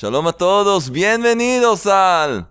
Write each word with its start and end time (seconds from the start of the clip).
Shalom 0.00 0.28
a 0.28 0.32
todos, 0.32 0.88
bienvenidos 0.88 1.86
al 1.86 2.48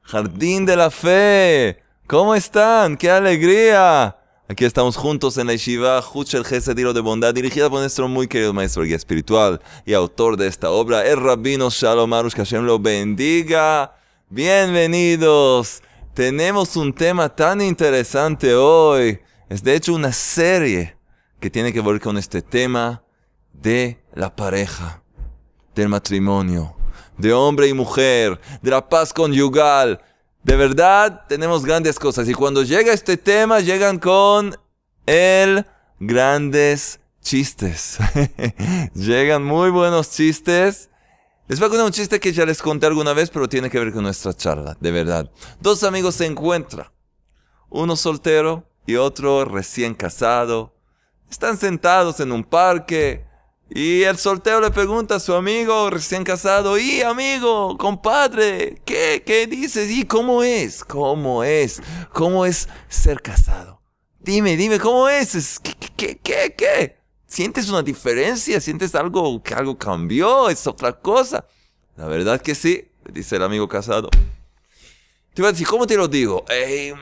Jardín 0.00 0.64
de 0.64 0.76
la 0.76 0.90
Fe. 0.90 1.82
¿Cómo 2.06 2.34
están? 2.34 2.96
¡Qué 2.96 3.10
alegría! 3.10 4.16
Aquí 4.48 4.64
estamos 4.64 4.96
juntos 4.96 5.36
en 5.36 5.48
la 5.48 5.52
Yeshiva 5.52 6.02
Huchel 6.02 6.42
Gesediro 6.42 6.94
de 6.94 7.02
Bondad, 7.02 7.34
dirigida 7.34 7.68
por 7.68 7.80
nuestro 7.80 8.08
muy 8.08 8.28
querido 8.28 8.54
maestro 8.54 8.82
guía 8.84 8.96
espiritual 8.96 9.60
y 9.84 9.92
autor 9.92 10.38
de 10.38 10.46
esta 10.46 10.70
obra, 10.70 11.06
el 11.06 11.20
Rabino 11.20 11.68
Shalom 11.68 12.10
Arush, 12.14 12.32
que 12.32 12.40
Hashem 12.40 12.64
lo 12.64 12.78
bendiga. 12.78 13.94
Bienvenidos. 14.30 15.82
Tenemos 16.14 16.76
un 16.76 16.94
tema 16.94 17.28
tan 17.28 17.60
interesante 17.60 18.54
hoy. 18.54 19.20
Es 19.50 19.62
de 19.62 19.74
hecho 19.74 19.92
una 19.92 20.14
serie 20.14 20.96
que 21.40 21.50
tiene 21.50 21.74
que 21.74 21.82
ver 21.82 22.00
con 22.00 22.16
este 22.16 22.40
tema 22.40 23.04
de 23.52 24.02
la 24.14 24.34
pareja, 24.34 25.03
del 25.74 25.88
matrimonio, 25.88 26.74
de 27.18 27.32
hombre 27.32 27.68
y 27.68 27.74
mujer, 27.74 28.40
de 28.62 28.70
la 28.70 28.88
paz 28.88 29.12
conyugal. 29.12 30.00
De 30.42 30.56
verdad, 30.56 31.24
tenemos 31.28 31.64
grandes 31.64 31.98
cosas. 31.98 32.28
Y 32.28 32.34
cuando 32.34 32.62
llega 32.62 32.92
este 32.92 33.16
tema, 33.16 33.60
llegan 33.60 33.98
con 33.98 34.54
el 35.06 35.64
grandes 35.98 37.00
chistes. 37.20 37.98
llegan 38.94 39.42
muy 39.42 39.70
buenos 39.70 40.10
chistes. 40.10 40.90
Les 41.48 41.58
voy 41.58 41.66
a 41.66 41.70
contar 41.70 41.86
un 41.86 41.92
chiste 41.92 42.20
que 42.20 42.32
ya 42.32 42.46
les 42.46 42.62
conté 42.62 42.86
alguna 42.86 43.12
vez, 43.12 43.30
pero 43.30 43.48
tiene 43.48 43.68
que 43.68 43.78
ver 43.78 43.92
con 43.92 44.02
nuestra 44.02 44.32
charla, 44.34 44.76
de 44.80 44.90
verdad. 44.90 45.30
Dos 45.60 45.84
amigos 45.84 46.14
se 46.14 46.26
encuentran. 46.26 46.88
Uno 47.68 47.96
soltero 47.96 48.66
y 48.86 48.96
otro 48.96 49.44
recién 49.44 49.94
casado. 49.94 50.74
Están 51.30 51.58
sentados 51.58 52.20
en 52.20 52.32
un 52.32 52.44
parque 52.44 53.26
y 53.70 54.02
el 54.02 54.18
soltero 54.18 54.60
le 54.60 54.70
pregunta 54.70 55.16
a 55.16 55.20
su 55.20 55.34
amigo 55.34 55.88
recién 55.90 56.22
casado, 56.22 56.78
y 56.78 57.00
amigo, 57.00 57.76
compadre, 57.78 58.80
¿qué, 58.84 59.22
qué 59.24 59.46
dices? 59.46 59.90
¿Y 59.90 60.04
cómo 60.04 60.42
es? 60.42 60.84
¿Cómo 60.84 61.42
es? 61.44 61.82
¿Cómo 62.12 62.44
es 62.44 62.68
ser 62.88 63.22
casado? 63.22 63.80
Dime, 64.20 64.56
dime, 64.56 64.78
¿cómo 64.78 65.08
es? 65.08 65.58
¿Qué, 65.60 65.74
qué, 65.96 66.18
qué, 66.18 66.54
qué? 66.56 66.96
¿Sientes 67.26 67.68
una 67.68 67.82
diferencia? 67.82 68.60
¿Sientes 68.60 68.94
algo 68.94 69.42
que 69.42 69.54
algo 69.54 69.76
cambió? 69.76 70.50
¿Es 70.50 70.66
otra 70.66 70.92
cosa? 70.92 71.44
La 71.96 72.06
verdad 72.06 72.40
que 72.40 72.54
sí, 72.54 72.88
dice 73.12 73.36
el 73.36 73.42
amigo 73.42 73.68
casado. 73.68 74.10
Te 75.32 75.42
voy 75.42 75.48
a 75.48 75.52
decir, 75.52 75.66
¿cómo 75.66 75.86
te 75.86 75.96
lo 75.96 76.06
digo? 76.06 76.44
Eh, 76.48 76.94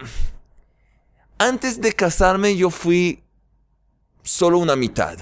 antes 1.38 1.80
de 1.80 1.92
casarme 1.92 2.56
yo 2.56 2.70
fui 2.70 3.22
solo 4.22 4.58
una 4.58 4.76
mitad 4.76 5.18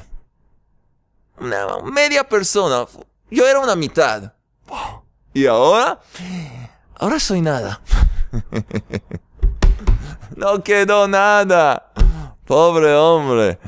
una 1.41 1.78
media 1.84 2.24
persona. 2.24 2.86
Yo 3.30 3.46
era 3.46 3.60
una 3.60 3.77
mitad. 3.77 4.33
Y 5.33 5.46
ahora, 5.46 6.00
ahora 6.96 7.20
soy 7.20 7.41
nada. 7.41 7.80
no 10.36 10.62
quedó 10.62 11.08
nada. 11.08 11.92
Pobre 12.44 12.94
hombre. 12.94 13.58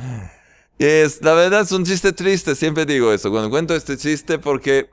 Es, 0.79 1.23
la 1.23 1.35
verdad 1.35 1.61
es 1.61 1.71
un 1.71 1.85
chiste 1.85 2.13
triste, 2.13 2.57
siempre 2.57 2.85
digo 2.85 3.13
eso, 3.13 3.31
cuando 3.31 3.51
cuento 3.51 3.75
este 3.75 3.97
chiste, 3.97 4.41
porque 4.41 4.91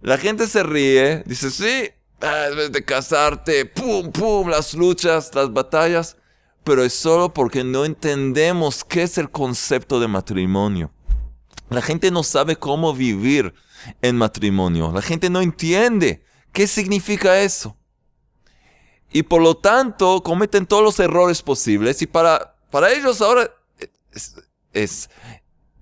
la 0.00 0.16
gente 0.16 0.46
se 0.46 0.62
ríe, 0.62 1.22
dice, 1.26 1.50
sí, 1.50 1.90
ah, 2.22 2.46
debes 2.48 2.72
de 2.72 2.82
casarte, 2.82 3.66
pum, 3.66 4.10
pum, 4.10 4.48
las 4.48 4.72
luchas, 4.72 5.34
las 5.34 5.52
batallas, 5.52 6.16
pero 6.64 6.82
es 6.82 6.94
solo 6.94 7.34
porque 7.34 7.62
no 7.62 7.84
entendemos 7.84 8.84
qué 8.84 9.02
es 9.02 9.18
el 9.18 9.30
concepto 9.30 10.00
de 10.00 10.08
matrimonio. 10.08 10.90
La 11.70 11.82
gente 11.82 12.10
no 12.10 12.22
sabe 12.22 12.56
cómo 12.56 12.94
vivir 12.94 13.54
en 14.00 14.16
matrimonio. 14.16 14.90
La 14.92 15.02
gente 15.02 15.28
no 15.28 15.40
entiende 15.40 16.24
qué 16.52 16.66
significa 16.66 17.40
eso. 17.40 17.76
Y 19.10 19.22
por 19.22 19.42
lo 19.42 19.56
tanto 19.56 20.22
cometen 20.22 20.66
todos 20.66 20.82
los 20.82 21.00
errores 21.00 21.42
posibles. 21.42 22.00
Y 22.02 22.06
para, 22.06 22.56
para 22.70 22.90
ellos 22.92 23.20
ahora 23.20 23.50
es, 24.72 25.10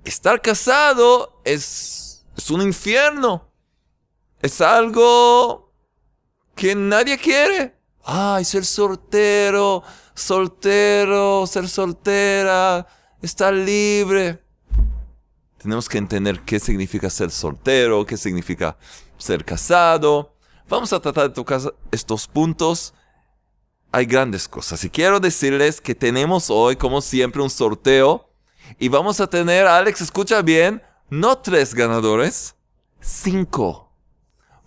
estar 0.04 0.40
casado 0.40 1.40
es, 1.44 2.24
es 2.36 2.50
un 2.50 2.62
infierno. 2.62 3.48
Es 4.42 4.60
algo 4.60 5.72
que 6.54 6.74
nadie 6.74 7.16
quiere. 7.16 7.76
Ay, 8.04 8.44
ser 8.44 8.64
soltero, 8.64 9.82
soltero, 10.14 11.46
ser 11.46 11.68
soltera, 11.68 12.86
estar 13.20 13.52
libre 13.52 14.45
tenemos 15.66 15.88
que 15.88 15.98
entender 15.98 16.42
qué 16.42 16.60
significa 16.60 17.10
ser 17.10 17.32
soltero, 17.32 18.06
qué 18.06 18.16
significa 18.16 18.76
ser 19.18 19.44
casado. 19.44 20.32
Vamos 20.68 20.92
a 20.92 21.00
tratar 21.00 21.24
de 21.24 21.34
tocar 21.34 21.60
estos 21.90 22.28
puntos. 22.28 22.94
Hay 23.90 24.06
grandes 24.06 24.46
cosas. 24.46 24.84
Y 24.84 24.90
quiero 24.90 25.18
decirles 25.18 25.80
que 25.80 25.96
tenemos 25.96 26.50
hoy, 26.50 26.76
como 26.76 27.00
siempre, 27.00 27.42
un 27.42 27.50
sorteo. 27.50 28.30
Y 28.78 28.88
vamos 28.88 29.18
a 29.18 29.26
tener, 29.26 29.66
Alex, 29.66 30.02
escucha 30.02 30.40
bien, 30.40 30.84
no 31.10 31.36
tres 31.38 31.74
ganadores, 31.74 32.54
cinco. 33.00 33.90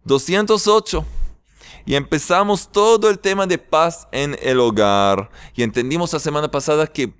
208 0.03 1.03
y 1.85 1.95
empezamos 1.95 2.71
todo 2.71 3.09
el 3.09 3.19
tema 3.19 3.47
de 3.47 3.57
paz 3.57 4.07
en 4.11 4.37
el 4.41 4.59
hogar. 4.59 5.29
Y 5.55 5.63
entendimos 5.63 6.13
la 6.13 6.19
semana 6.19 6.49
pasada 6.49 6.87
que 6.87 7.13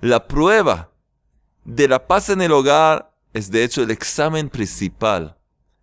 la 0.00 0.26
prueba 0.26 0.90
de 1.64 1.88
la 1.88 2.06
paz 2.06 2.28
en 2.30 2.42
el 2.42 2.52
hogar 2.52 3.12
es 3.32 3.50
de 3.50 3.64
hecho 3.64 3.82
el 3.82 3.90
examen 3.90 4.48
principal. 4.48 5.36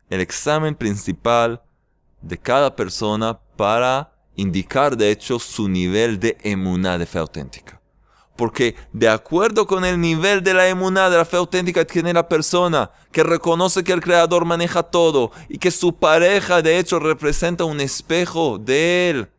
El 0.10 0.22
examen 0.22 0.76
principal 0.76 1.62
de 2.22 2.38
cada 2.38 2.76
persona 2.76 3.40
para 3.56 4.12
indicar 4.36 4.98
de 4.98 5.12
hecho 5.12 5.40
su 5.40 5.70
nivel 5.70 6.20
de 6.20 6.38
emuná 6.44 6.98
de 6.98 7.06
fe 7.06 7.20
auténtica. 7.20 7.82
Porque 8.36 8.76
de 8.92 9.08
acuerdo 9.08 9.66
con 9.66 9.86
el 9.86 10.00
nivel 10.00 10.44
de 10.44 10.54
la 10.54 10.68
emuná, 10.68 11.10
de 11.10 11.18
la 11.18 11.26
fe 11.26 11.38
auténtica 11.38 11.86
que 11.86 11.94
tiene 11.94 12.14
la 12.14 12.28
persona, 12.28 12.92
que 13.12 13.24
reconoce 13.24 13.84
que 13.84 13.94
el 13.94 14.02
Creador 14.02 14.46
maneja 14.46 14.84
todo 14.84 15.32
y 15.48 15.58
que 15.58 15.72
su 15.72 15.96
pareja 15.96 16.62
de 16.62 16.78
hecho 16.78 17.00
representa 17.00 17.64
un 17.64 17.80
espejo 17.80 18.58
de 18.60 19.10
él, 19.10 19.30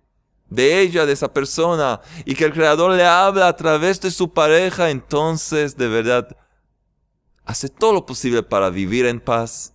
de 0.49 0.81
ella, 0.81 1.05
de 1.05 1.13
esa 1.13 1.33
persona, 1.33 2.01
y 2.25 2.35
que 2.35 2.45
el 2.45 2.53
Creador 2.53 2.93
le 2.93 3.05
habla 3.05 3.49
a 3.49 3.57
través 3.57 4.01
de 4.01 4.11
su 4.11 4.33
pareja, 4.33 4.91
entonces 4.91 5.77
de 5.77 5.89
verdad 5.89 6.37
hace 7.45 7.69
todo 7.69 7.93
lo 7.93 8.07
posible 8.07 8.43
para 8.43 8.71
vivir 8.71 9.07
en 9.07 9.21
paz, 9.21 9.75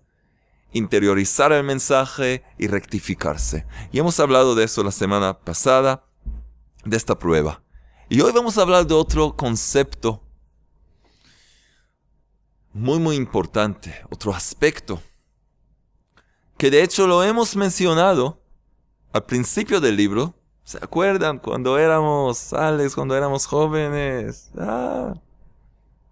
interiorizar 0.74 1.52
el 1.52 1.64
mensaje 1.64 2.44
y 2.58 2.68
rectificarse. 2.68 3.66
Y 3.92 4.00
hemos 4.00 4.20
hablado 4.20 4.56
de 4.56 4.66
eso 4.66 4.84
la 4.84 4.92
semana 4.92 5.40
pasada, 5.40 6.04
de 6.84 6.98
esta 6.98 7.18
prueba. 7.18 7.62
Y 8.12 8.20
hoy 8.20 8.34
vamos 8.34 8.58
a 8.58 8.64
hablar 8.64 8.86
de 8.86 8.94
otro 8.94 9.38
concepto 9.38 10.22
muy 12.74 13.00
muy 13.00 13.16
importante, 13.16 13.96
otro 14.10 14.34
aspecto, 14.34 15.02
que 16.58 16.70
de 16.70 16.84
hecho 16.84 17.08
lo 17.08 17.24
hemos 17.24 17.56
mencionado 17.56 18.42
al 19.14 19.24
principio 19.24 19.80
del 19.80 19.96
libro. 19.96 20.36
¿Se 20.66 20.78
acuerdan 20.80 21.40
cuando 21.40 21.78
éramos, 21.78 22.52
Alex, 22.52 22.96
cuando 22.96 23.16
éramos 23.16 23.46
jóvenes? 23.46 24.52
Ah, 24.58 25.14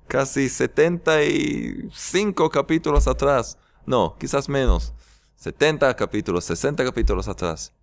casi 0.07 0.47
75 0.47 2.49
capítulos 2.49 3.09
atrás. 3.09 3.57
No, 3.85 4.15
quizás 4.17 4.47
menos. 4.47 4.93
70 5.35 5.93
capítulos, 5.97 6.45
60 6.45 6.81
capítulos 6.81 7.27
atrás. 7.27 7.73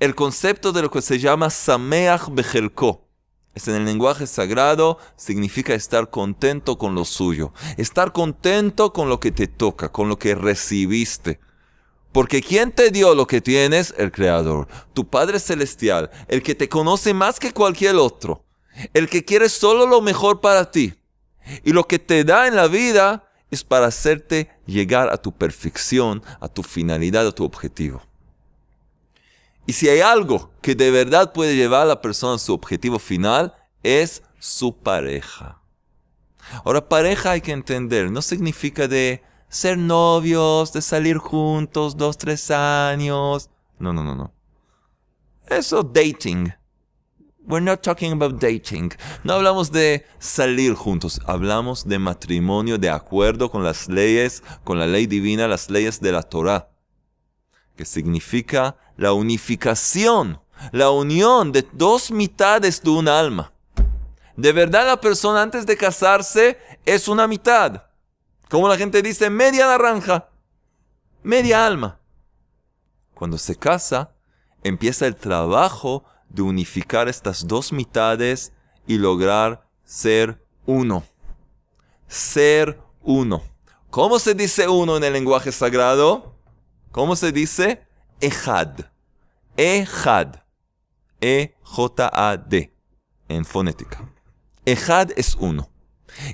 El 0.00 0.16
concepto 0.16 0.72
de 0.72 0.82
lo 0.82 0.90
que 0.90 1.00
se 1.00 1.20
llama 1.20 1.48
Sameach 1.48 2.28
Bejelko. 2.28 3.05
En 3.64 3.74
el 3.74 3.84
lenguaje 3.86 4.26
sagrado, 4.26 4.98
significa 5.16 5.74
estar 5.74 6.10
contento 6.10 6.76
con 6.76 6.94
lo 6.94 7.06
suyo. 7.06 7.52
Estar 7.78 8.12
contento 8.12 8.92
con 8.92 9.08
lo 9.08 9.18
que 9.18 9.32
te 9.32 9.46
toca, 9.48 9.90
con 9.90 10.10
lo 10.10 10.18
que 10.18 10.34
recibiste. 10.34 11.40
Porque 12.12 12.42
¿quién 12.42 12.70
te 12.70 12.90
dio 12.90 13.14
lo 13.14 13.26
que 13.26 13.40
tienes? 13.40 13.94
El 13.96 14.12
Creador. 14.12 14.68
Tu 14.92 15.08
Padre 15.08 15.40
Celestial, 15.40 16.10
el 16.28 16.42
que 16.42 16.54
te 16.54 16.68
conoce 16.68 17.14
más 17.14 17.40
que 17.40 17.52
cualquier 17.52 17.96
otro. 17.96 18.44
El 18.92 19.08
que 19.08 19.24
quiere 19.24 19.48
solo 19.48 19.86
lo 19.86 20.02
mejor 20.02 20.40
para 20.40 20.70
ti. 20.70 20.94
Y 21.64 21.72
lo 21.72 21.88
que 21.88 21.98
te 21.98 22.24
da 22.24 22.46
en 22.46 22.56
la 22.56 22.68
vida 22.68 23.30
es 23.50 23.64
para 23.64 23.86
hacerte 23.86 24.50
llegar 24.66 25.08
a 25.08 25.16
tu 25.16 25.32
perfección, 25.32 26.22
a 26.40 26.48
tu 26.48 26.62
finalidad, 26.62 27.26
a 27.26 27.32
tu 27.32 27.44
objetivo. 27.44 28.02
Y 29.66 29.72
si 29.72 29.88
hay 29.88 30.00
algo 30.00 30.50
que 30.62 30.74
de 30.74 30.90
verdad 30.90 31.32
puede 31.32 31.56
llevar 31.56 31.82
a 31.82 31.86
la 31.86 32.00
persona 32.00 32.34
a 32.34 32.38
su 32.38 32.54
objetivo 32.54 32.98
final, 32.98 33.54
es 33.82 34.22
su 34.38 34.76
pareja. 34.76 35.60
Ahora, 36.64 36.88
pareja 36.88 37.32
hay 37.32 37.40
que 37.40 37.52
entender, 37.52 38.10
no 38.10 38.22
significa 38.22 38.86
de 38.86 39.22
ser 39.48 39.76
novios, 39.76 40.72
de 40.72 40.82
salir 40.82 41.18
juntos 41.18 41.96
dos, 41.96 42.16
tres 42.16 42.50
años. 42.50 43.50
No, 43.78 43.92
no, 43.92 44.04
no, 44.04 44.14
no. 44.14 44.32
Eso 45.48 45.82
dating. 45.82 46.52
We're 47.48 47.64
not 47.64 47.82
talking 47.82 48.12
about 48.12 48.40
dating. 48.40 48.92
No 49.22 49.34
hablamos 49.34 49.70
de 49.70 50.04
salir 50.18 50.74
juntos, 50.74 51.20
hablamos 51.26 51.86
de 51.86 51.98
matrimonio 51.98 52.76
de 52.76 52.90
acuerdo 52.90 53.50
con 53.50 53.62
las 53.62 53.88
leyes, 53.88 54.42
con 54.64 54.80
la 54.80 54.86
ley 54.86 55.06
divina, 55.06 55.46
las 55.46 55.70
leyes 55.70 56.00
de 56.00 56.10
la 56.10 56.24
Torah, 56.24 56.68
que 57.76 57.84
significa 57.84 58.76
la 58.96 59.12
unificación, 59.12 60.40
la 60.72 60.90
unión 60.90 61.52
de 61.52 61.66
dos 61.72 62.10
mitades 62.10 62.82
de 62.82 62.90
un 62.90 63.08
alma. 63.08 63.52
De 64.36 64.52
verdad 64.52 64.86
la 64.86 65.00
persona 65.00 65.42
antes 65.42 65.66
de 65.66 65.76
casarse 65.76 66.58
es 66.84 67.08
una 67.08 67.26
mitad. 67.26 67.84
Como 68.48 68.68
la 68.68 68.76
gente 68.76 69.02
dice, 69.02 69.28
media 69.30 69.66
naranja, 69.66 70.28
media 71.22 71.66
alma. 71.66 72.00
Cuando 73.14 73.38
se 73.38 73.56
casa, 73.56 74.12
empieza 74.62 75.06
el 75.06 75.16
trabajo 75.16 76.04
de 76.28 76.42
unificar 76.42 77.08
estas 77.08 77.46
dos 77.46 77.72
mitades 77.72 78.52
y 78.86 78.98
lograr 78.98 79.66
ser 79.84 80.44
uno. 80.64 81.04
Ser 82.08 82.80
uno. 83.02 83.42
¿Cómo 83.90 84.18
se 84.18 84.34
dice 84.34 84.68
uno 84.68 84.96
en 84.96 85.04
el 85.04 85.12
lenguaje 85.12 85.50
sagrado? 85.50 86.35
¿Cómo 86.96 87.14
se 87.14 87.30
dice? 87.30 87.86
Ejad. 88.20 88.80
Ejad. 89.56 90.34
E-J-A-D. 91.20 92.74
En 93.28 93.44
fonética. 93.44 94.12
Ejad 94.64 95.10
es 95.14 95.36
uno. 95.38 95.70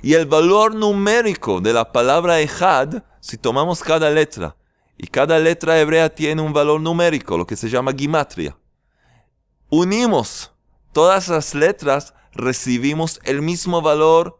Y 0.01 0.15
el 0.15 0.25
valor 0.25 0.73
numérico 0.73 1.61
de 1.61 1.73
la 1.73 1.91
palabra 1.91 2.39
Ejad, 2.39 3.03
si 3.19 3.37
tomamos 3.37 3.83
cada 3.83 4.09
letra, 4.09 4.55
y 4.97 5.05
cada 5.05 5.37
letra 5.37 5.79
hebrea 5.79 6.09
tiene 6.09 6.41
un 6.41 6.53
valor 6.53 6.81
numérico, 6.81 7.37
lo 7.37 7.45
que 7.45 7.55
se 7.55 7.69
llama 7.69 7.93
gimatria 7.93 8.57
unimos 9.73 10.51
todas 10.91 11.29
las 11.29 11.55
letras, 11.55 12.13
recibimos 12.31 13.19
el 13.23 13.41
mismo 13.41 13.81
valor 13.81 14.39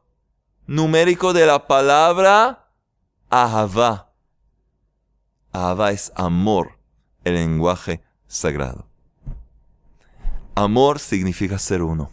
numérico 0.67 1.33
de 1.33 1.47
la 1.47 1.65
palabra 1.65 2.69
Ahava. 3.31 4.12
Ahava 5.53 5.91
es 5.91 6.11
amor, 6.15 6.77
el 7.23 7.35
lenguaje 7.35 8.03
sagrado. 8.27 8.87
Amor 10.55 10.99
significa 10.99 11.57
ser 11.57 11.81
uno. 11.81 12.11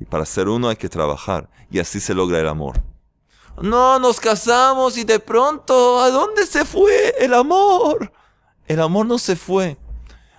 Y 0.00 0.04
para 0.04 0.24
ser 0.24 0.48
uno 0.48 0.68
hay 0.68 0.76
que 0.76 0.88
trabajar. 0.88 1.50
Y 1.70 1.78
así 1.78 2.00
se 2.00 2.14
logra 2.14 2.40
el 2.40 2.48
amor. 2.48 2.82
No, 3.60 3.98
nos 3.98 4.20
casamos 4.20 4.96
y 4.96 5.04
de 5.04 5.20
pronto, 5.20 6.00
¿a 6.00 6.10
dónde 6.10 6.46
se 6.46 6.64
fue 6.64 7.14
el 7.18 7.34
amor? 7.34 8.12
El 8.66 8.80
amor 8.80 9.06
no 9.06 9.18
se 9.18 9.36
fue. 9.36 9.76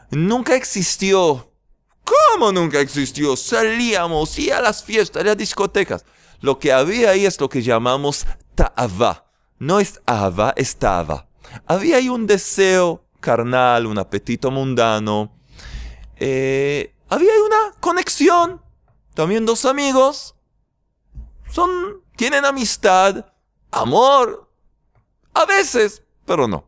Nunca 0.10 0.56
existió 0.56 1.48
¿Cómo 2.07 2.53
nunca 2.53 2.80
existió? 2.80 3.36
Salíamos, 3.36 4.39
y 4.39 4.50
a 4.50 4.62
las 4.62 4.81
fiestas, 4.83 5.21
a 5.21 5.25
las 5.25 5.38
discotecas. 5.38 6.06
Lo 6.39 6.57
que 6.57 6.71
había 6.71 7.10
ahí 7.10 7.25
es 7.25 7.39
lo 7.42 7.50
que 7.50 7.62
llamamos 7.62 8.25
ta'ava. 8.56 9.25
No 9.60 9.80
es 9.80 10.00
ava, 10.06 10.53
es 10.56 10.77
ta'ava. 10.77 11.26
Había 11.65 11.97
ahí 11.97 12.09
un 12.09 12.27
deseo 12.27 13.03
carnal, 13.19 13.85
un 13.85 13.97
apetito 13.97 14.51
mundano. 14.51 15.35
Eh, 16.17 16.94
había 17.09 17.31
ahí 17.31 17.39
una 17.39 17.73
conexión. 17.79 18.61
También 19.13 19.45
dos 19.45 19.65
amigos. 19.65 20.35
Son, 21.51 22.01
tienen 22.15 22.45
amistad, 22.45 23.25
amor. 23.71 24.49
A 25.33 25.45
veces, 25.45 26.03
pero 26.25 26.47
no. 26.47 26.65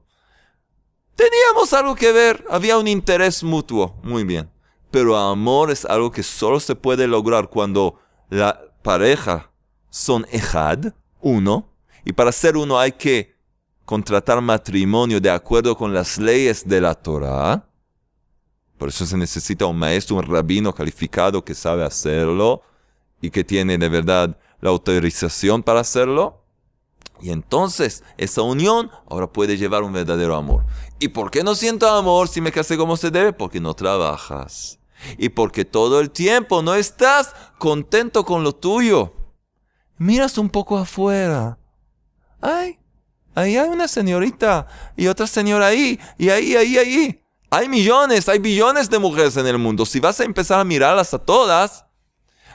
Teníamos 1.16 1.74
algo 1.74 1.96
que 1.96 2.12
ver, 2.12 2.46
había 2.50 2.78
un 2.78 2.88
interés 2.88 3.44
mutuo. 3.44 3.96
Muy 4.04 4.24
bien. 4.24 4.50
Pero 4.92 5.18
amor 5.18 5.70
es 5.70 5.86
algo 5.86 6.12
que 6.12 6.24
solo 6.24 6.60
se 6.60 6.76
puede 6.76 7.08
lograr 7.08 7.50
cuando 7.50 8.00
la 8.30 8.60
pareja 8.82 9.52
son 9.90 10.26
ejad, 10.32 10.94
uno, 11.22 11.70
y 12.06 12.14
para 12.14 12.32
ser 12.32 12.58
uno 12.58 12.80
hay 12.80 12.94
que 12.94 13.36
contratar 13.90 14.40
matrimonio 14.40 15.20
de 15.20 15.32
acuerdo 15.32 15.76
con 15.76 15.92
las 15.92 16.20
leyes 16.20 16.64
de 16.64 16.80
la 16.80 16.94
Torah. 16.94 17.66
Por 18.78 18.90
eso 18.90 19.04
se 19.04 19.18
necesita 19.18 19.66
un 19.66 19.80
maestro, 19.80 20.18
un 20.18 20.28
rabino 20.28 20.72
calificado 20.76 21.44
que 21.44 21.56
sabe 21.56 21.84
hacerlo 21.84 22.62
y 23.20 23.32
que 23.32 23.44
tiene 23.44 23.80
de 23.80 23.90
verdad 23.90 24.38
la 24.62 24.70
autorización 24.70 25.64
para 25.64 25.80
hacerlo. 25.80 26.44
Y 27.20 27.32
entonces 27.32 28.04
esa 28.20 28.44
unión 28.44 28.92
ahora 29.10 29.26
puede 29.26 29.58
llevar 29.58 29.82
un 29.82 29.94
verdadero 29.94 30.36
amor. 30.36 30.68
¿Y 31.00 31.08
por 31.08 31.32
qué 31.32 31.44
no 31.44 31.56
siento 31.56 31.90
amor 31.90 32.28
si 32.28 32.42
me 32.42 32.52
casé 32.52 32.78
como 32.78 32.96
se 32.96 33.10
debe? 33.10 33.34
Porque 33.34 33.60
no 33.60 33.74
trabajas 33.74 34.78
y 35.18 35.30
porque 35.30 35.66
todo 35.66 36.00
el 36.00 36.12
tiempo 36.12 36.62
no 36.62 36.76
estás 36.76 37.34
contento 37.58 38.24
con 38.24 38.44
lo 38.44 38.54
tuyo. 38.54 39.14
Miras 39.98 40.38
un 40.38 40.52
poco 40.52 40.78
afuera. 40.78 41.58
Ay, 42.40 42.78
ahí 43.36 43.58
hay 43.58 43.70
una 43.70 43.88
señorita 43.88 44.68
y 44.96 45.08
otra 45.08 45.28
señora 45.28 45.68
ahí, 45.68 46.00
y 46.18 46.30
ahí, 46.30 46.56
ahí, 46.56 46.78
ahí. 46.78 47.24
Hay 47.52 47.68
millones, 47.68 48.30
hay 48.30 48.40
billones 48.40 48.90
de 48.90 49.00
mujeres 49.00 49.36
en 49.38 49.48
el 49.48 49.58
mundo. 49.58 49.86
Si 49.86 50.00
vas 50.00 50.20
a 50.20 50.24
empezar 50.24 50.60
a 50.60 50.64
mirarlas 50.64 51.14
a 51.14 51.20
todas, 51.20 51.86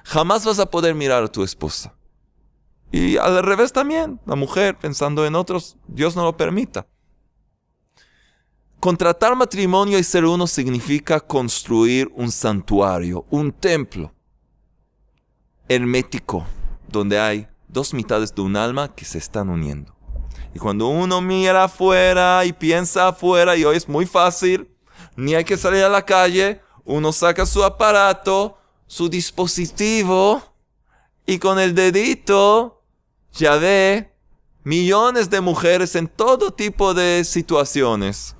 jamás 0.04 0.44
vas 0.44 0.58
a 0.60 0.70
poder 0.70 0.94
mirar 0.94 1.24
a 1.24 1.28
tu 1.28 1.42
esposa. 1.42 1.94
Y 2.92 3.16
al 3.16 3.42
revés 3.42 3.72
también, 3.72 4.20
la 4.24 4.36
mujer 4.36 4.78
pensando 4.78 5.26
en 5.26 5.34
otros, 5.34 5.76
Dios 5.88 6.14
no 6.14 6.22
lo 6.22 6.36
permita. 6.36 6.86
Contratar 8.78 9.34
matrimonio 9.34 9.98
y 9.98 10.04
ser 10.04 10.24
uno 10.24 10.46
significa 10.46 11.18
construir 11.18 12.12
un 12.14 12.30
santuario, 12.30 13.26
un 13.30 13.50
templo 13.50 14.12
hermético, 15.68 16.46
donde 16.86 17.18
hay 17.18 17.48
dos 17.66 17.94
mitades 17.94 18.32
de 18.34 18.42
un 18.42 18.56
alma 18.56 18.94
que 18.94 19.04
se 19.04 19.18
están 19.18 19.48
uniendo. 19.48 19.96
Y 20.54 20.58
cuando 20.58 20.86
uno 20.86 21.20
mira 21.20 21.64
afuera 21.64 22.44
y 22.44 22.52
piensa 22.52 23.08
afuera, 23.08 23.56
y 23.56 23.64
hoy 23.64 23.76
es 23.76 23.88
muy 23.88 24.06
fácil, 24.06 24.70
ni 25.16 25.34
hay 25.34 25.44
que 25.44 25.56
salir 25.56 25.82
a 25.82 25.88
la 25.88 26.04
calle, 26.04 26.60
uno 26.84 27.12
saca 27.12 27.44
su 27.44 27.64
aparato, 27.64 28.56
su 28.86 29.08
dispositivo, 29.08 30.42
y 31.26 31.38
con 31.38 31.58
el 31.58 31.74
dedito 31.74 32.82
ya 33.32 33.56
ve 33.56 34.12
millones 34.62 35.28
de 35.28 35.40
mujeres 35.40 35.96
en 35.96 36.06
todo 36.06 36.52
tipo 36.52 36.94
de 36.94 37.24
situaciones. 37.24 38.36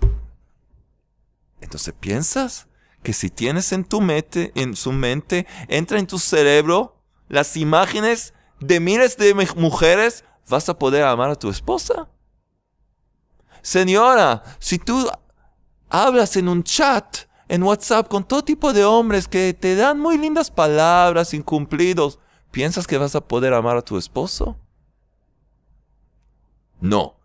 Entonces 1.61 1.95
piensas 1.99 2.69
que 3.03 3.13
si 3.13 3.29
tienes 3.29 3.73
en 3.73 3.85
tu 3.85 4.01
mente, 4.01 4.53
en 4.55 4.77
su 4.77 4.93
mente, 4.93 5.47
entra 5.69 5.99
en 5.99 6.07
tu 6.07 6.19
cerebro 6.19 7.03
las 7.29 7.57
imágenes 7.57 8.35
de 8.61 8.81
miles 8.81 9.17
de 9.17 9.35
mujeres, 9.57 10.25
vas 10.49 10.69
a 10.69 10.79
poder 10.79 11.05
amar 11.05 11.31
a 11.31 11.37
tu 11.37 11.49
esposa. 11.49 12.09
Señora, 13.63 14.43
si 14.59 14.79
tú 14.79 15.09
hablas 15.89 16.37
en 16.37 16.49
un 16.49 16.63
chat, 16.63 17.17
en 17.49 17.63
WhatsApp, 17.63 18.09
con 18.09 18.25
todo 18.25 18.45
tipo 18.45 18.73
de 18.73 18.85
hombres 18.85 19.29
que 19.29 19.55
te 19.55 19.77
dan 19.77 19.99
muy 19.99 20.19
lindas 20.19 20.51
palabras, 20.51 21.35
incumplidos, 21.35 22.19
¿piensas 22.51 22.87
que 22.87 22.99
vas 22.99 23.15
a 23.15 23.21
poder 23.21 23.55
amar 23.55 23.77
a 23.77 23.83
tu 23.83 23.97
esposo? 23.97 24.57
No. 26.81 27.17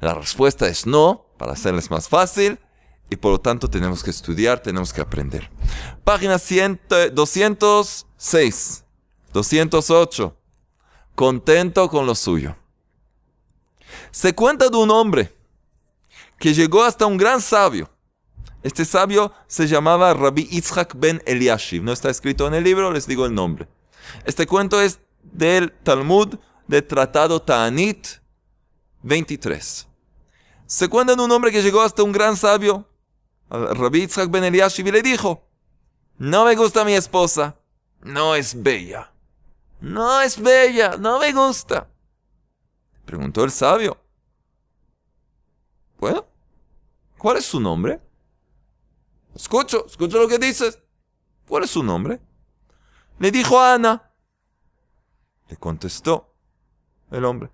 La 0.00 0.14
respuesta 0.14 0.68
es 0.68 0.86
no, 0.86 1.26
para 1.36 1.52
hacerles 1.52 1.90
más 1.90 2.08
fácil 2.08 2.58
y 3.10 3.16
por 3.16 3.32
lo 3.32 3.40
tanto 3.40 3.68
tenemos 3.68 4.02
que 4.02 4.10
estudiar, 4.10 4.60
tenemos 4.60 4.92
que 4.92 5.00
aprender. 5.00 5.50
Página 6.04 6.38
206, 6.38 8.84
208. 9.32 10.36
Contento 11.14 11.88
con 11.88 12.06
lo 12.06 12.14
suyo. 12.14 12.56
Se 14.10 14.34
cuenta 14.34 14.68
de 14.68 14.76
un 14.76 14.90
hombre 14.90 15.34
que 16.38 16.54
llegó 16.54 16.82
hasta 16.82 17.06
un 17.06 17.16
gran 17.16 17.40
sabio. 17.40 17.90
Este 18.62 18.84
sabio 18.84 19.32
se 19.46 19.66
llamaba 19.66 20.14
Rabbi 20.14 20.46
Yitzhak 20.46 20.94
ben 20.96 21.22
Eliashiv. 21.26 21.82
No 21.82 21.92
está 21.92 22.10
escrito 22.10 22.46
en 22.46 22.54
el 22.54 22.64
libro, 22.64 22.92
les 22.92 23.06
digo 23.06 23.26
el 23.26 23.34
nombre. 23.34 23.68
Este 24.24 24.46
cuento 24.46 24.80
es 24.80 25.00
del 25.22 25.72
Talmud 25.82 26.38
de 26.66 26.82
Tratado 26.82 27.42
Ta'anit 27.42 28.06
23. 29.02 29.88
Se 30.66 30.88
cuenta 30.88 31.14
de 31.14 31.22
un 31.22 31.30
hombre 31.30 31.52
que 31.52 31.62
llegó 31.62 31.82
hasta 31.82 32.02
un 32.02 32.12
gran 32.12 32.36
sabio, 32.36 32.88
Rabbi 33.50 34.00
Yitzhak 34.00 34.30
ben 34.30 34.44
Eliashiv, 34.44 34.86
y 34.86 34.92
le 34.92 35.02
dijo, 35.02 35.46
no 36.18 36.44
me 36.44 36.54
gusta 36.54 36.84
mi 36.84 36.94
esposa, 36.94 37.56
no 38.00 38.34
es 38.34 38.62
bella. 38.62 39.11
No 39.82 40.20
es 40.20 40.40
bella, 40.40 40.96
no 40.96 41.18
me 41.18 41.32
gusta. 41.32 41.88
Preguntó 43.04 43.42
el 43.42 43.50
sabio. 43.50 44.00
Bueno, 45.98 46.24
¿cuál 47.18 47.38
es 47.38 47.46
su 47.46 47.58
nombre? 47.58 48.00
Escucho, 49.34 49.84
escucho 49.86 50.20
lo 50.20 50.28
que 50.28 50.38
dices. 50.38 50.80
¿Cuál 51.48 51.64
es 51.64 51.70
su 51.70 51.82
nombre? 51.82 52.20
Le 53.18 53.32
dijo 53.32 53.60
Ana. 53.60 54.12
Le 55.48 55.56
contestó 55.56 56.32
el 57.10 57.24
hombre. 57.24 57.50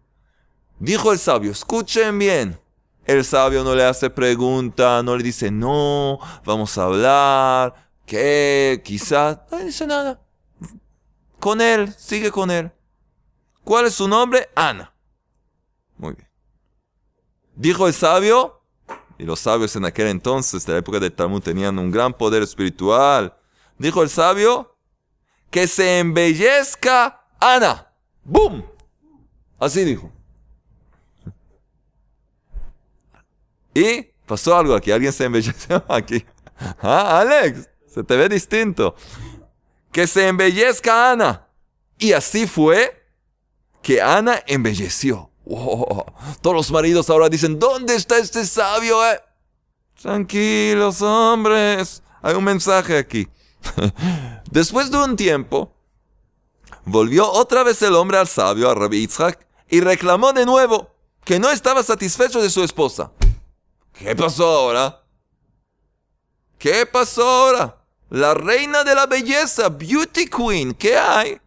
Dijo 0.79 1.13
el 1.13 1.19
sabio, 1.19 1.51
escuchen 1.51 2.19
bien. 2.19 2.61
El 3.07 3.25
sabio 3.25 3.65
no 3.65 3.75
le 3.75 3.85
hace 3.85 4.11
pregunta, 4.11 5.03
no 5.03 5.17
le 5.17 5.23
dice, 5.23 5.51
no, 5.51 6.19
vamos 6.45 6.77
a 6.77 6.85
hablar, 6.85 7.91
¿qué? 8.05 8.83
Quizás. 8.85 9.39
No 9.51 9.59
le 9.59 9.65
dice 9.65 9.87
nada. 9.87 10.28
Con 11.39 11.61
él, 11.61 11.95
sigue 11.97 12.31
con 12.31 12.51
él. 12.51 12.73
¿Cuál 13.65 13.87
es 13.87 13.95
su 13.95 14.09
nombre? 14.09 14.49
Ana. 14.55 14.93
Muy 15.97 16.15
bien. 16.15 16.29
Dijo 17.55 17.87
el 17.87 17.93
sabio, 17.93 18.63
y 19.19 19.25
los 19.25 19.41
sabios 19.41 19.75
en 19.77 19.85
aquel 19.85 20.09
entonces, 20.09 20.65
de 20.65 20.73
la 20.73 20.79
época 20.79 21.01
del 21.01 21.13
Talmud, 21.13 21.43
tenían 21.43 21.79
un 21.79 21.91
gran 21.91 22.13
poder 22.13 22.43
espiritual. 22.43 23.37
Dijo 23.79 24.03
el 24.03 24.09
sabio, 24.09 24.77
que 25.51 25.67
se 25.67 25.99
embellezca 25.99 27.25
Ana. 27.41 27.93
¡Bum! 28.25 28.63
Así 29.59 29.85
dijo. 29.85 30.13
Y 33.75 34.03
pasó 34.27 34.57
algo 34.57 34.75
aquí, 34.75 34.91
alguien 34.91 35.13
se 35.13 35.25
embelleció 35.25 35.85
aquí. 35.89 36.25
Ah, 36.81 37.21
Alex, 37.21 37.69
se 37.87 38.03
te 38.03 38.17
ve 38.17 38.29
distinto. 38.29 38.95
Que 39.93 40.07
se 40.07 40.29
embellezca 40.29 41.13
Ana. 41.13 41.49
Y 41.99 42.13
así 42.13 42.47
fue 42.47 43.07
que 43.83 44.01
Ana 44.01 44.43
embelleció. 44.47 45.31
Todos 46.43 46.57
los 46.57 46.71
maridos 46.71 47.09
ahora 47.09 47.29
dicen, 47.29 47.59
¿dónde 47.59 47.95
está 47.95 48.19
este 48.19 48.45
sabio? 48.45 49.05
Eh? 49.07 49.21
Tranquilos, 50.01 51.01
hombres. 51.01 52.03
Hay 52.23 52.35
un 52.35 52.45
mensaje 52.45 52.99
aquí. 52.99 53.29
Después 54.51 54.91
de 54.91 54.99
un 54.99 55.17
tiempo, 55.17 55.75
volvió 56.85 57.31
otra 57.31 57.63
vez 57.63 57.81
el 57.83 57.95
hombre 57.95 58.19
al 58.19 58.29
sabio, 58.29 58.71
a 58.71 58.75
Rabbi 58.75 59.01
Yitzhak, 59.01 59.47
y 59.71 59.81
reclamó 59.81 60.33
de 60.33 60.47
nuevo 60.47 60.95
que 61.25 61.39
no 61.39 61.51
estaba 61.51 61.83
satisfecho 61.83 62.41
de 62.41 62.51
su 62.51 62.63
esposa. 62.63 63.13
¿Qué 63.93 64.15
pasó 64.15 64.47
ahora? 64.47 65.03
¿Qué 66.59 66.87
pasó 66.87 67.29
ahora? 67.29 67.78
La 68.11 68.33
reina 68.35 68.85
de 68.85 68.95
la 68.95 69.07
belleza, 69.07 69.69
Beauty 69.69 70.27
Queen, 70.27 70.75
¿qué 70.75 70.97
hay? 70.97 71.41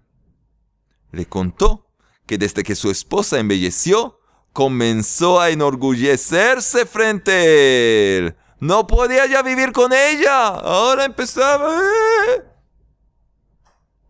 Le 1.11 1.25
contó 1.25 1.87
que 2.25 2.37
desde 2.37 2.63
que 2.63 2.75
su 2.75 2.91
esposa 2.91 3.39
embelleció, 3.39 4.19
comenzó 4.53 5.39
a 5.39 5.49
enorgullecerse 5.49 6.85
frente 6.85 7.31
a 7.31 7.43
él. 7.43 8.35
No 8.59 8.85
podía 8.85 9.25
ya 9.25 9.41
vivir 9.41 9.71
con 9.71 9.91
ella. 9.91 10.47
Ahora 10.47 11.05
empezaba. 11.05 11.79
Eh. 11.79 12.43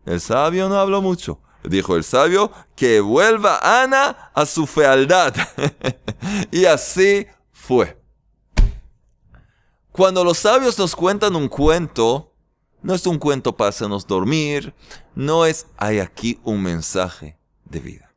El 0.04 0.20
sabio 0.20 0.68
no 0.68 0.78
habló 0.78 1.00
mucho. 1.00 1.40
Dijo 1.64 1.96
el 1.96 2.04
sabio 2.04 2.52
que 2.76 3.00
vuelva 3.00 3.60
Ana 3.62 4.30
a 4.34 4.44
su 4.44 4.66
fealdad. 4.66 5.34
y 6.50 6.66
así 6.66 7.26
fue. 7.50 7.98
Cuando 9.90 10.24
los 10.24 10.38
sabios 10.38 10.78
nos 10.78 10.94
cuentan 10.96 11.36
un 11.36 11.48
cuento, 11.48 12.31
no 12.82 12.94
es 12.94 13.06
un 13.06 13.18
cuento 13.18 13.56
para 13.56 13.70
hacernos 13.70 14.06
dormir, 14.06 14.74
no 15.14 15.46
es 15.46 15.66
hay 15.76 16.00
aquí 16.00 16.38
un 16.42 16.62
mensaje 16.62 17.38
de 17.64 17.80
vida. 17.80 18.12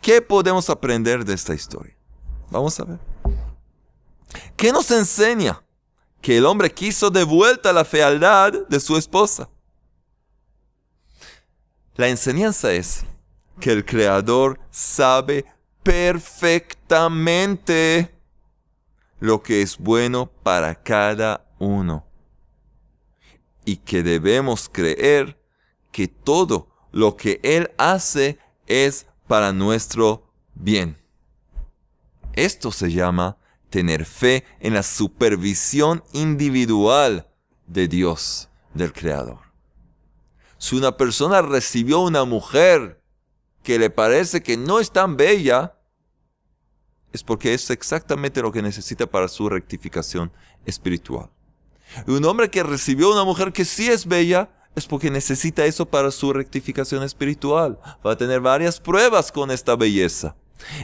¿Qué 0.00 0.22
podemos 0.22 0.70
aprender 0.70 1.24
de 1.24 1.34
esta 1.34 1.54
historia? 1.54 1.96
Vamos 2.50 2.78
a 2.80 2.84
ver. 2.84 2.98
¿Qué 4.56 4.72
nos 4.72 4.90
enseña? 4.90 5.62
Que 6.20 6.38
el 6.38 6.46
hombre 6.46 6.72
quiso 6.72 7.10
de 7.10 7.22
vuelta 7.24 7.72
la 7.72 7.84
fealdad 7.84 8.52
de 8.68 8.80
su 8.80 8.96
esposa. 8.96 9.48
La 11.94 12.08
enseñanza 12.08 12.72
es 12.72 13.04
que 13.60 13.70
el 13.72 13.84
Creador 13.84 14.58
sabe 14.70 15.44
perfectamente 15.82 18.14
lo 19.20 19.42
que 19.42 19.62
es 19.62 19.78
bueno 19.78 20.30
para 20.42 20.74
cada 20.74 21.46
uno. 21.58 22.07
Y 23.68 23.76
que 23.76 24.02
debemos 24.02 24.70
creer 24.70 25.38
que 25.92 26.08
todo 26.08 26.70
lo 26.90 27.18
que 27.18 27.38
Él 27.42 27.70
hace 27.76 28.38
es 28.66 29.06
para 29.26 29.52
nuestro 29.52 30.32
bien. 30.54 30.96
Esto 32.32 32.72
se 32.72 32.90
llama 32.90 33.36
tener 33.68 34.06
fe 34.06 34.46
en 34.60 34.72
la 34.72 34.82
supervisión 34.82 36.02
individual 36.14 37.28
de 37.66 37.88
Dios, 37.88 38.48
del 38.72 38.94
Creador. 38.94 39.40
Si 40.56 40.74
una 40.74 40.96
persona 40.96 41.42
recibió 41.42 42.00
una 42.00 42.24
mujer 42.24 43.02
que 43.62 43.78
le 43.78 43.90
parece 43.90 44.42
que 44.42 44.56
no 44.56 44.80
es 44.80 44.92
tan 44.92 45.18
bella, 45.18 45.78
es 47.12 47.22
porque 47.22 47.52
es 47.52 47.68
exactamente 47.68 48.40
lo 48.40 48.50
que 48.50 48.62
necesita 48.62 49.06
para 49.06 49.28
su 49.28 49.46
rectificación 49.46 50.32
espiritual. 50.64 51.28
Un 52.06 52.24
hombre 52.24 52.50
que 52.50 52.62
recibió 52.62 53.12
una 53.12 53.24
mujer 53.24 53.52
que 53.52 53.64
sí 53.64 53.88
es 53.88 54.06
bella, 54.06 54.50
es 54.74 54.86
porque 54.86 55.10
necesita 55.10 55.64
eso 55.64 55.86
para 55.86 56.10
su 56.10 56.32
rectificación 56.32 57.02
espiritual. 57.02 57.78
Va 58.06 58.12
a 58.12 58.16
tener 58.16 58.40
varias 58.40 58.78
pruebas 58.80 59.32
con 59.32 59.50
esta 59.50 59.76
belleza. 59.76 60.36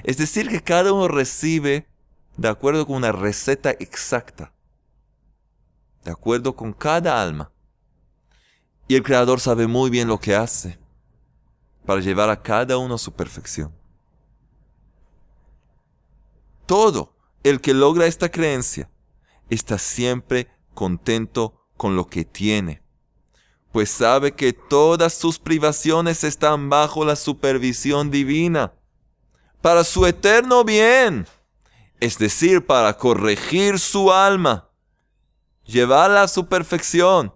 Es 0.02 0.16
decir, 0.16 0.48
que 0.48 0.62
cada 0.62 0.92
uno 0.92 1.08
recibe 1.08 1.86
de 2.36 2.48
acuerdo 2.48 2.86
con 2.86 2.96
una 2.96 3.12
receta 3.12 3.70
exacta. 3.70 4.52
De 6.04 6.10
acuerdo 6.10 6.54
con 6.54 6.72
cada 6.72 7.22
alma. 7.22 7.50
Y 8.88 8.96
el 8.96 9.02
Creador 9.02 9.40
sabe 9.40 9.66
muy 9.66 9.90
bien 9.90 10.08
lo 10.08 10.18
que 10.18 10.34
hace 10.34 10.78
para 11.86 12.00
llevar 12.00 12.30
a 12.30 12.42
cada 12.42 12.76
uno 12.76 12.94
a 12.94 12.98
su 12.98 13.12
perfección. 13.12 13.72
Todo 16.66 17.14
el 17.42 17.60
que 17.60 17.74
logra 17.74 18.06
esta 18.06 18.30
creencia 18.30 18.90
está 19.50 19.78
siempre 19.78 20.48
contento 20.74 21.68
con 21.76 21.96
lo 21.96 22.06
que 22.06 22.24
tiene 22.24 22.84
pues 23.74 23.90
sabe 23.90 24.30
que 24.30 24.52
todas 24.52 25.14
sus 25.14 25.40
privaciones 25.40 26.22
están 26.22 26.70
bajo 26.70 27.04
la 27.04 27.16
supervisión 27.16 28.08
divina, 28.08 28.72
para 29.60 29.82
su 29.82 30.06
eterno 30.06 30.62
bien, 30.62 31.26
es 31.98 32.16
decir, 32.16 32.64
para 32.64 32.96
corregir 32.96 33.80
su 33.80 34.12
alma, 34.12 34.70
llevarla 35.64 36.22
a 36.22 36.28
su 36.28 36.46
perfección 36.46 37.34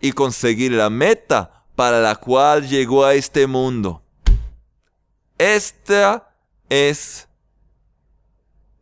y 0.00 0.12
conseguir 0.12 0.72
la 0.72 0.88
meta 0.88 1.66
para 1.74 2.00
la 2.00 2.16
cual 2.16 2.66
llegó 2.66 3.04
a 3.04 3.12
este 3.12 3.46
mundo. 3.46 4.02
Esta 5.36 6.34
es 6.70 7.28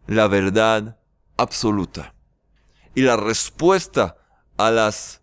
la 0.06 0.28
verdad 0.28 0.96
absoluta 1.36 2.13
y 2.94 3.02
la 3.02 3.16
respuesta 3.16 4.16
a 4.56 4.70
las 4.70 5.20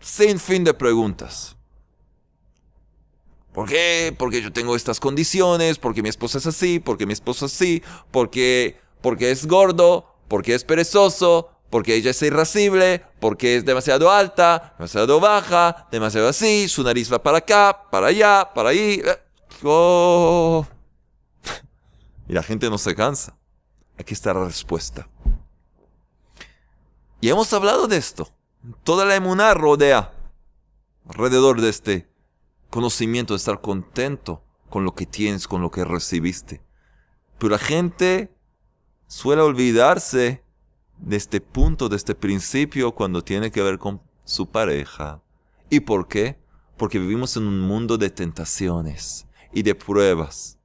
sin 0.00 0.38
fin 0.38 0.64
de 0.64 0.74
preguntas. 0.74 1.56
¿Por 3.52 3.68
qué? 3.68 4.14
Porque 4.16 4.40
yo 4.40 4.52
tengo 4.52 4.76
estas 4.76 5.00
condiciones, 5.00 5.78
porque 5.78 6.02
mi 6.02 6.08
esposa 6.08 6.38
es 6.38 6.46
así, 6.46 6.78
porque 6.78 7.06
mi 7.06 7.12
esposo 7.12 7.46
es 7.46 7.54
así, 7.54 7.82
porque, 8.10 8.78
porque 9.00 9.30
es 9.30 9.46
gordo, 9.46 10.14
porque 10.28 10.54
es 10.54 10.64
perezoso, 10.64 11.50
porque 11.70 11.94
ella 11.94 12.12
es 12.12 12.22
irascible, 12.22 13.04
porque 13.20 13.56
es 13.56 13.64
demasiado 13.64 14.10
alta, 14.10 14.74
demasiado 14.78 15.20
baja, 15.20 15.88
demasiado 15.90 16.28
así, 16.28 16.68
su 16.68 16.82
nariz 16.84 17.12
va 17.12 17.22
para 17.22 17.38
acá, 17.38 17.86
para 17.90 18.08
allá, 18.08 18.48
para 18.54 18.70
ahí. 18.70 19.02
Oh. 19.62 20.66
Y 22.28 22.34
la 22.34 22.42
gente 22.42 22.68
no 22.68 22.76
se 22.76 22.94
cansa. 22.94 23.34
Aquí 23.98 24.12
está 24.12 24.34
la 24.34 24.44
respuesta. 24.44 25.08
Y 27.20 27.28
hemos 27.28 27.52
hablado 27.52 27.88
de 27.88 27.96
esto. 27.96 28.28
Toda 28.84 29.04
la 29.04 29.16
emuná 29.16 29.54
rodea 29.54 30.14
alrededor 31.08 31.60
de 31.60 31.68
este 31.68 32.08
conocimiento 32.70 33.34
de 33.34 33.38
estar 33.38 33.60
contento 33.60 34.42
con 34.68 34.84
lo 34.84 34.94
que 34.94 35.06
tienes, 35.06 35.48
con 35.48 35.62
lo 35.62 35.70
que 35.70 35.84
recibiste. 35.84 36.62
Pero 37.38 37.50
la 37.50 37.58
gente 37.58 38.34
suele 39.06 39.42
olvidarse 39.42 40.44
de 40.98 41.16
este 41.16 41.40
punto, 41.40 41.88
de 41.88 41.96
este 41.96 42.14
principio 42.14 42.94
cuando 42.94 43.22
tiene 43.22 43.50
que 43.50 43.62
ver 43.62 43.78
con 43.78 44.02
su 44.24 44.50
pareja. 44.50 45.22
¿Y 45.70 45.80
por 45.80 46.08
qué? 46.08 46.38
Porque 46.76 46.98
vivimos 46.98 47.36
en 47.36 47.44
un 47.44 47.60
mundo 47.60 47.98
de 47.98 48.10
tentaciones 48.10 49.26
y 49.52 49.62
de 49.62 49.74
pruebas. 49.74 50.58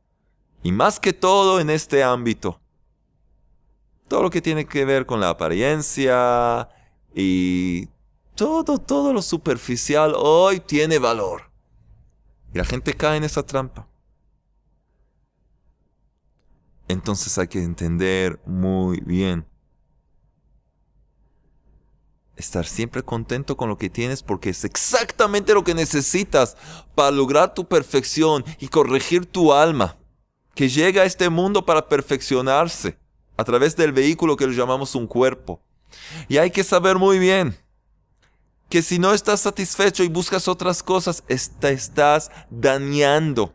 Y 0.61 0.71
más 0.71 0.99
que 0.99 1.13
todo 1.13 1.59
en 1.59 1.69
este 1.69 2.03
ámbito. 2.03 2.59
Todo 4.07 4.23
lo 4.23 4.29
que 4.29 4.41
tiene 4.41 4.65
que 4.65 4.85
ver 4.85 5.05
con 5.05 5.19
la 5.19 5.29
apariencia 5.29 6.69
y 7.15 7.87
todo, 8.35 8.77
todo 8.77 9.13
lo 9.13 9.21
superficial 9.21 10.13
hoy 10.17 10.59
tiene 10.59 10.99
valor. 10.99 11.51
Y 12.53 12.57
la 12.57 12.65
gente 12.65 12.93
cae 12.93 13.17
en 13.17 13.23
esa 13.23 13.43
trampa. 13.43 13.87
Entonces 16.87 17.37
hay 17.37 17.47
que 17.47 17.63
entender 17.63 18.39
muy 18.45 18.99
bien. 19.01 19.47
Estar 22.35 22.65
siempre 22.65 23.03
contento 23.03 23.55
con 23.55 23.69
lo 23.69 23.77
que 23.77 23.89
tienes 23.89 24.23
porque 24.23 24.49
es 24.49 24.63
exactamente 24.63 25.53
lo 25.53 25.63
que 25.63 25.75
necesitas 25.75 26.57
para 26.95 27.11
lograr 27.11 27.53
tu 27.53 27.67
perfección 27.67 28.43
y 28.59 28.67
corregir 28.67 29.25
tu 29.27 29.53
alma, 29.53 29.97
que 30.55 30.67
llega 30.67 31.03
a 31.03 31.05
este 31.05 31.29
mundo 31.29 31.65
para 31.65 31.87
perfeccionarse 31.87 32.97
a 33.37 33.43
través 33.43 33.75
del 33.75 33.91
vehículo 33.91 34.35
que 34.35 34.47
le 34.47 34.55
llamamos 34.55 34.95
un 34.95 35.07
cuerpo. 35.07 35.61
Y 36.27 36.37
hay 36.37 36.51
que 36.51 36.63
saber 36.63 36.97
muy 36.97 37.19
bien 37.19 37.55
que 38.69 38.81
si 38.81 38.97
no 38.97 39.13
estás 39.13 39.41
satisfecho 39.41 40.03
y 40.03 40.07
buscas 40.07 40.47
otras 40.47 40.81
cosas, 40.81 41.23
te 41.59 41.71
estás 41.71 42.31
dañando. 42.49 43.53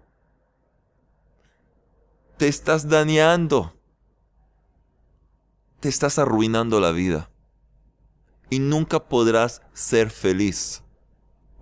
Te 2.37 2.47
estás 2.47 2.89
dañando. 2.89 3.75
Te 5.81 5.89
estás 5.89 6.19
arruinando 6.19 6.79
la 6.79 6.93
vida. 6.93 7.31
Y 8.49 8.61
nunca 8.61 9.09
podrás 9.09 9.61
ser 9.73 10.11
feliz. 10.11 10.83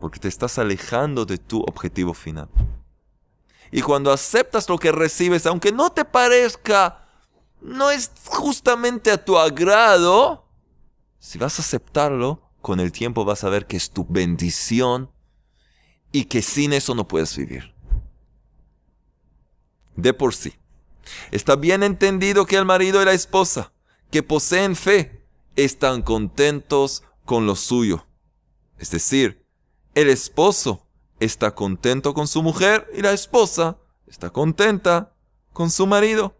Porque 0.01 0.19
te 0.19 0.29
estás 0.29 0.59
alejando 0.59 1.25
de 1.25 1.39
tu 1.39 1.63
objetivo 1.63 2.13
final. 2.13 2.51
Y 3.71 3.81
cuando 3.81 4.13
aceptas 4.13 4.69
lo 4.69 4.79
que 4.79 4.93
recibes, 4.93 5.47
aunque 5.47 5.73
no 5.73 5.91
te 5.91 6.05
parezca, 6.05 7.06
no 7.61 7.91
es 7.91 8.11
justamente 8.27 9.11
a 9.11 9.25
tu 9.25 9.39
agrado, 9.39 10.47
si 11.19 11.39
vas 11.39 11.59
a 11.59 11.63
aceptarlo, 11.63 12.43
con 12.61 12.81
el 12.81 12.93
tiempo 12.93 13.25
vas 13.25 13.45
a 13.45 13.49
ver 13.49 13.67
que 13.67 13.77
es 13.77 13.91
tu 13.91 14.07
bendición 14.09 15.11
y 16.13 16.25
que 16.25 16.43
sin 16.43 16.73
eso 16.73 16.95
no 16.95 17.07
puedes 17.07 17.37
vivir. 17.37 17.75
De 19.97 20.13
por 20.13 20.35
sí. 20.35 20.55
Está 21.31 21.57
bien 21.57 21.83
entendido 21.83 22.47
que 22.47 22.57
el 22.57 22.65
marido 22.65 23.01
y 23.01 23.05
la 23.05 23.13
esposa 23.13 23.73
que 24.11 24.23
poseen 24.23 24.77
fe 24.77 25.25
están 25.55 26.03
contentos 26.03 27.03
con 27.25 27.47
lo 27.47 27.57
suyo. 27.57 28.07
Es 28.79 28.91
decir, 28.91 29.47
el 29.95 30.09
esposo 30.09 30.87
está 31.21 31.55
contento 31.55 32.15
con 32.15 32.27
su 32.29 32.43
mujer 32.43 32.91
y 32.97 33.03
la 33.03 33.13
esposa 33.13 33.79
está 34.07 34.31
contenta 34.31 35.15
con 35.53 35.71
su 35.71 35.87
marido, 35.87 36.37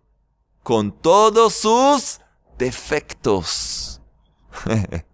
con 0.67 0.91
todos 0.91 1.55
sus 1.55 2.19
defectos. 2.59 4.01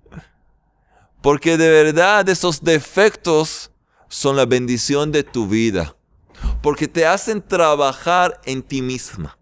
Porque 1.21 1.59
de 1.59 1.69
verdad 1.69 2.27
esos 2.31 2.65
defectos 2.65 3.71
son 4.09 4.37
la 4.37 4.47
bendición 4.47 5.13
de 5.13 5.23
tu 5.23 5.47
vida. 5.47 5.95
Porque 6.63 6.89
te 6.89 7.05
hacen 7.05 7.47
trabajar 7.47 8.41
en 8.47 8.63
ti 8.63 8.81
misma. 8.81 9.37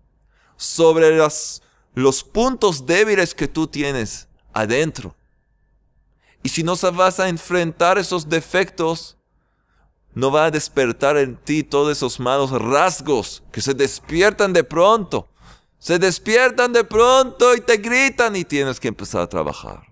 Sobre 0.57 1.17
los, 1.17 1.63
los 1.95 2.25
puntos 2.25 2.87
débiles 2.87 3.33
que 3.33 3.47
tú 3.47 3.69
tienes 3.69 4.27
adentro. 4.53 5.15
Y 6.43 6.49
si 6.49 6.65
no 6.65 6.75
vas 6.93 7.21
a 7.21 7.29
enfrentar 7.29 7.99
esos 7.99 8.29
defectos, 8.29 9.17
no 10.13 10.33
va 10.33 10.47
a 10.47 10.51
despertar 10.51 11.17
en 11.19 11.37
ti 11.37 11.63
todos 11.63 11.97
esos 11.97 12.19
malos 12.19 12.51
rasgos 12.51 13.45
que 13.53 13.61
se 13.61 13.75
despiertan 13.75 14.53
de 14.53 14.65
pronto. 14.65 15.29
Se 15.81 15.99
despiertan 15.99 16.75
de 16.75 16.85
pronto 16.85 17.57
y 17.57 17.63
te 17.63 17.79
gritan 17.79 18.37
y 18.37 18.45
tienes 18.45 18.79
que 18.79 18.89
empezar 18.89 19.23
a 19.23 19.29
trabajar. 19.29 19.83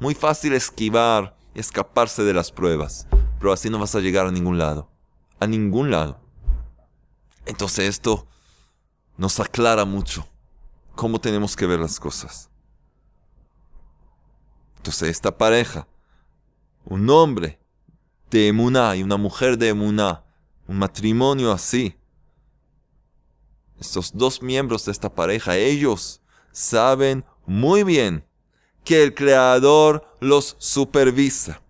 Muy 0.00 0.12
fácil 0.16 0.54
esquivar 0.54 1.36
y 1.54 1.60
escaparse 1.60 2.24
de 2.24 2.34
las 2.34 2.50
pruebas, 2.50 3.06
pero 3.38 3.52
así 3.52 3.70
no 3.70 3.78
vas 3.78 3.94
a 3.94 4.00
llegar 4.00 4.26
a 4.26 4.32
ningún 4.32 4.58
lado. 4.58 4.90
A 5.38 5.46
ningún 5.46 5.92
lado. 5.92 6.20
Entonces 7.46 7.88
esto 7.88 8.26
nos 9.16 9.38
aclara 9.38 9.84
mucho 9.84 10.26
cómo 10.96 11.20
tenemos 11.20 11.54
que 11.54 11.66
ver 11.66 11.78
las 11.78 12.00
cosas. 12.00 12.50
Entonces 14.78 15.10
esta 15.10 15.38
pareja, 15.38 15.86
un 16.84 17.08
hombre 17.08 17.60
de 18.30 18.48
Emuná 18.48 18.96
y 18.96 19.04
una 19.04 19.16
mujer 19.16 19.58
de 19.58 19.68
Emuná, 19.68 20.24
un 20.66 20.78
matrimonio 20.78 21.52
así, 21.52 21.96
estos 23.82 24.12
dos 24.14 24.42
miembros 24.42 24.84
de 24.86 24.92
esta 24.92 25.14
pareja, 25.14 25.56
ellos 25.56 26.22
saben 26.52 27.24
muy 27.46 27.84
bien 27.84 28.24
que 28.84 29.02
el 29.02 29.14
Creador 29.14 30.06
los 30.20 30.56
supervisa 30.58 31.60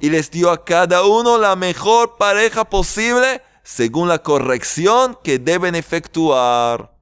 y 0.00 0.10
les 0.10 0.30
dio 0.30 0.50
a 0.50 0.64
cada 0.64 1.04
uno 1.04 1.38
la 1.38 1.56
mejor 1.56 2.16
pareja 2.16 2.64
posible 2.64 3.42
según 3.62 4.08
la 4.08 4.22
corrección 4.22 5.18
que 5.22 5.38
deben 5.38 5.74
efectuar. 5.74 6.96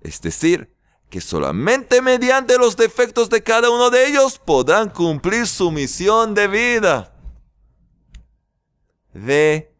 Es 0.00 0.20
decir, 0.20 0.74
que 1.08 1.20
solamente 1.20 2.02
mediante 2.02 2.58
los 2.58 2.76
defectos 2.76 3.30
de 3.30 3.42
cada 3.42 3.70
uno 3.70 3.90
de 3.90 4.08
ellos 4.08 4.38
podrán 4.38 4.90
cumplir 4.90 5.46
su 5.46 5.70
misión 5.70 6.34
de 6.34 6.48
vida. 6.48 7.12
Ve 9.12 9.72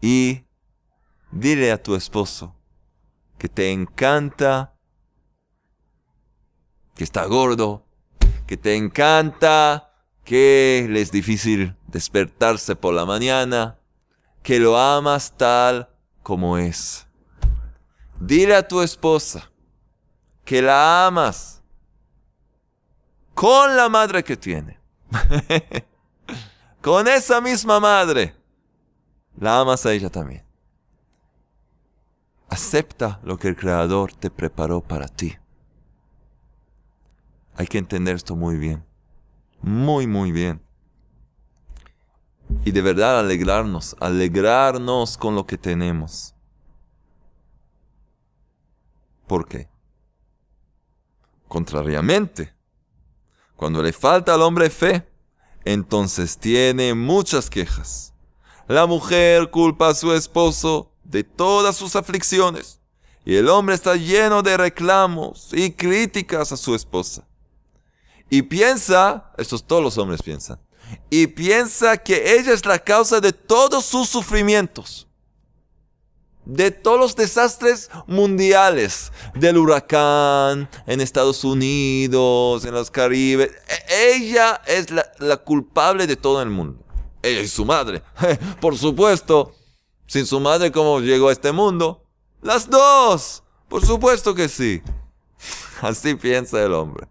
y 0.00 0.43
dile 1.34 1.72
a 1.72 1.82
tu 1.82 1.94
esposo 1.94 2.54
que 3.36 3.48
te 3.48 3.70
encanta 3.72 4.74
que 6.94 7.04
está 7.04 7.24
gordo, 7.26 7.84
que 8.46 8.56
te 8.56 8.76
encanta, 8.76 9.92
que 10.24 10.86
le 10.88 11.00
es 11.00 11.10
difícil 11.10 11.76
despertarse 11.88 12.76
por 12.76 12.94
la 12.94 13.04
mañana, 13.04 13.78
que 14.42 14.60
lo 14.60 14.78
amas 14.78 15.36
tal 15.36 15.90
como 16.22 16.56
es. 16.56 17.06
Dile 18.20 18.54
a 18.54 18.66
tu 18.66 18.80
esposa 18.80 19.50
que 20.44 20.62
la 20.62 21.06
amas 21.06 21.62
con 23.34 23.76
la 23.76 23.88
madre 23.88 24.22
que 24.22 24.36
tiene. 24.36 24.78
con 26.80 27.08
esa 27.08 27.40
misma 27.40 27.80
madre. 27.80 28.36
La 29.36 29.58
amas 29.58 29.84
a 29.84 29.92
ella 29.92 30.10
también. 30.10 30.44
Acepta 32.48 33.20
lo 33.24 33.38
que 33.38 33.48
el 33.48 33.56
Creador 33.56 34.12
te 34.12 34.30
preparó 34.30 34.80
para 34.80 35.08
ti. 35.08 35.36
Hay 37.56 37.66
que 37.66 37.78
entender 37.78 38.16
esto 38.16 38.36
muy 38.36 38.56
bien. 38.56 38.84
Muy, 39.62 40.06
muy 40.06 40.32
bien. 40.32 40.62
Y 42.64 42.70
de 42.72 42.82
verdad 42.82 43.18
alegrarnos, 43.20 43.96
alegrarnos 44.00 45.16
con 45.16 45.34
lo 45.34 45.46
que 45.46 45.58
tenemos. 45.58 46.34
¿Por 49.26 49.48
qué? 49.48 49.68
Contrariamente, 51.48 52.54
cuando 53.56 53.82
le 53.82 53.92
falta 53.92 54.34
al 54.34 54.42
hombre 54.42 54.68
fe, 54.70 55.08
entonces 55.64 56.38
tiene 56.38 56.94
muchas 56.94 57.48
quejas. 57.48 58.14
La 58.66 58.86
mujer 58.86 59.50
culpa 59.50 59.88
a 59.88 59.94
su 59.94 60.12
esposo 60.12 60.93
de 61.04 61.24
todas 61.24 61.76
sus 61.76 61.96
aflicciones 61.96 62.80
y 63.24 63.36
el 63.36 63.48
hombre 63.48 63.74
está 63.74 63.96
lleno 63.96 64.42
de 64.42 64.56
reclamos 64.56 65.48
y 65.52 65.70
críticas 65.70 66.52
a 66.52 66.56
su 66.56 66.74
esposa. 66.74 67.26
Y 68.28 68.42
piensa, 68.42 69.32
estos 69.38 69.64
todos 69.64 69.82
los 69.82 69.96
hombres 69.98 70.22
piensan, 70.22 70.60
y 71.08 71.26
piensa 71.28 71.96
que 71.96 72.38
ella 72.38 72.52
es 72.52 72.66
la 72.66 72.78
causa 72.78 73.20
de 73.20 73.32
todos 73.32 73.84
sus 73.84 74.08
sufrimientos, 74.08 75.06
de 76.44 76.70
todos 76.70 77.00
los 77.00 77.16
desastres 77.16 77.90
mundiales, 78.06 79.10
del 79.34 79.56
huracán 79.56 80.68
en 80.86 81.00
Estados 81.00 81.44
Unidos, 81.44 82.64
en 82.66 82.74
los 82.74 82.90
Caribes. 82.90 83.50
E-, 83.68 84.16
ella 84.16 84.60
es 84.66 84.88
la, 84.90 85.36
culpable 85.38 86.06
de 86.06 86.16
todo 86.16 86.42
el 86.42 86.50
mundo. 86.50 86.80
Ella 87.22 87.40
y 87.40 87.48
su 87.48 87.64
madre. 87.64 88.02
Por 88.60 88.76
supuesto, 88.76 89.54
sin 90.06 90.26
su 90.26 90.40
madre, 90.40 90.72
¿cómo 90.72 91.00
llegó 91.00 91.28
a 91.28 91.32
este 91.32 91.52
mundo? 91.52 92.04
Las 92.42 92.68
dos. 92.68 93.42
Por 93.68 93.84
supuesto 93.84 94.34
que 94.34 94.48
sí. 94.48 94.82
Así 95.80 96.14
piensa 96.14 96.62
el 96.62 96.72
hombre 96.72 97.08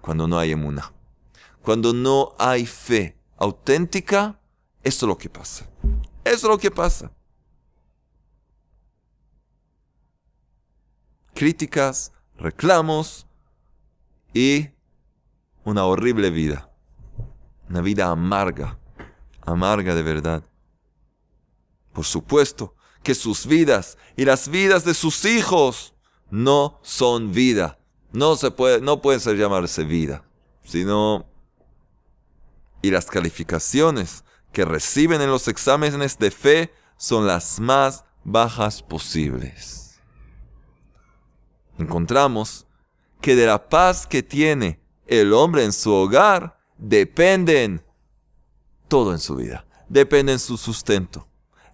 cuando 0.00 0.28
no 0.28 0.38
hay 0.38 0.52
emuna. 0.52 0.92
Cuando 1.62 1.92
no 1.92 2.34
hay 2.38 2.66
fe 2.66 3.16
auténtica, 3.38 4.38
eso 4.82 5.06
es 5.06 5.08
lo 5.08 5.18
que 5.18 5.28
pasa. 5.28 5.68
Eso 6.24 6.34
es 6.34 6.42
lo 6.44 6.58
que 6.58 6.70
pasa. 6.70 7.10
críticas, 11.36 12.12
reclamos 12.38 13.28
y 14.34 14.70
una 15.64 15.84
horrible 15.84 16.30
vida. 16.30 16.68
Una 17.68 17.82
vida 17.82 18.10
amarga, 18.10 18.78
amarga 19.42 19.94
de 19.94 20.02
verdad. 20.02 20.42
Por 21.96 22.04
supuesto 22.04 22.74
que 23.02 23.14
sus 23.14 23.46
vidas 23.46 23.96
y 24.18 24.26
las 24.26 24.48
vidas 24.48 24.84
de 24.84 24.92
sus 24.92 25.24
hijos 25.24 25.94
no 26.28 26.78
son 26.82 27.32
vida. 27.32 27.78
No 28.12 28.36
se 28.36 28.50
puede, 28.50 28.82
no 28.82 29.00
pueden 29.00 29.18
ser 29.18 29.38
llamarse 29.38 29.82
vida, 29.82 30.22
sino 30.62 31.24
y 32.82 32.90
las 32.90 33.06
calificaciones 33.06 34.24
que 34.52 34.66
reciben 34.66 35.22
en 35.22 35.30
los 35.30 35.48
exámenes 35.48 36.18
de 36.18 36.30
fe 36.30 36.74
son 36.98 37.26
las 37.26 37.60
más 37.60 38.04
bajas 38.24 38.82
posibles. 38.82 39.98
Encontramos 41.78 42.66
que 43.22 43.34
de 43.36 43.46
la 43.46 43.70
paz 43.70 44.06
que 44.06 44.22
tiene 44.22 44.82
el 45.06 45.32
hombre 45.32 45.64
en 45.64 45.72
su 45.72 45.94
hogar 45.94 46.58
dependen 46.76 47.82
todo 48.86 49.14
en 49.14 49.18
su 49.18 49.36
vida. 49.36 49.64
Dependen 49.88 50.38
su 50.38 50.58
sustento, 50.58 51.26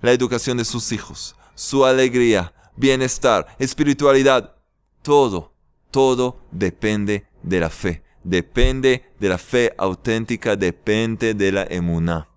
la 0.03 0.12
educación 0.12 0.59
de 0.59 0.65
sus 0.65 0.93
hijos, 0.93 1.35
su 1.55 1.87
alegría, 1.87 2.53
bienestar, 2.77 3.47
espiritualidad. 3.59 4.57
Todo, 5.03 5.53
todo 5.91 6.41
depende 6.51 7.27
de 7.43 7.61
la 7.61 7.71
fe. 7.71 8.03
Depende 8.25 9.11
de 9.19 9.29
la 9.29 9.38
fe 9.38 9.75
auténtica, 9.79 10.55
depende 10.57 11.35
de 11.35 11.53
la 11.53 11.65
emuná. 11.65 12.29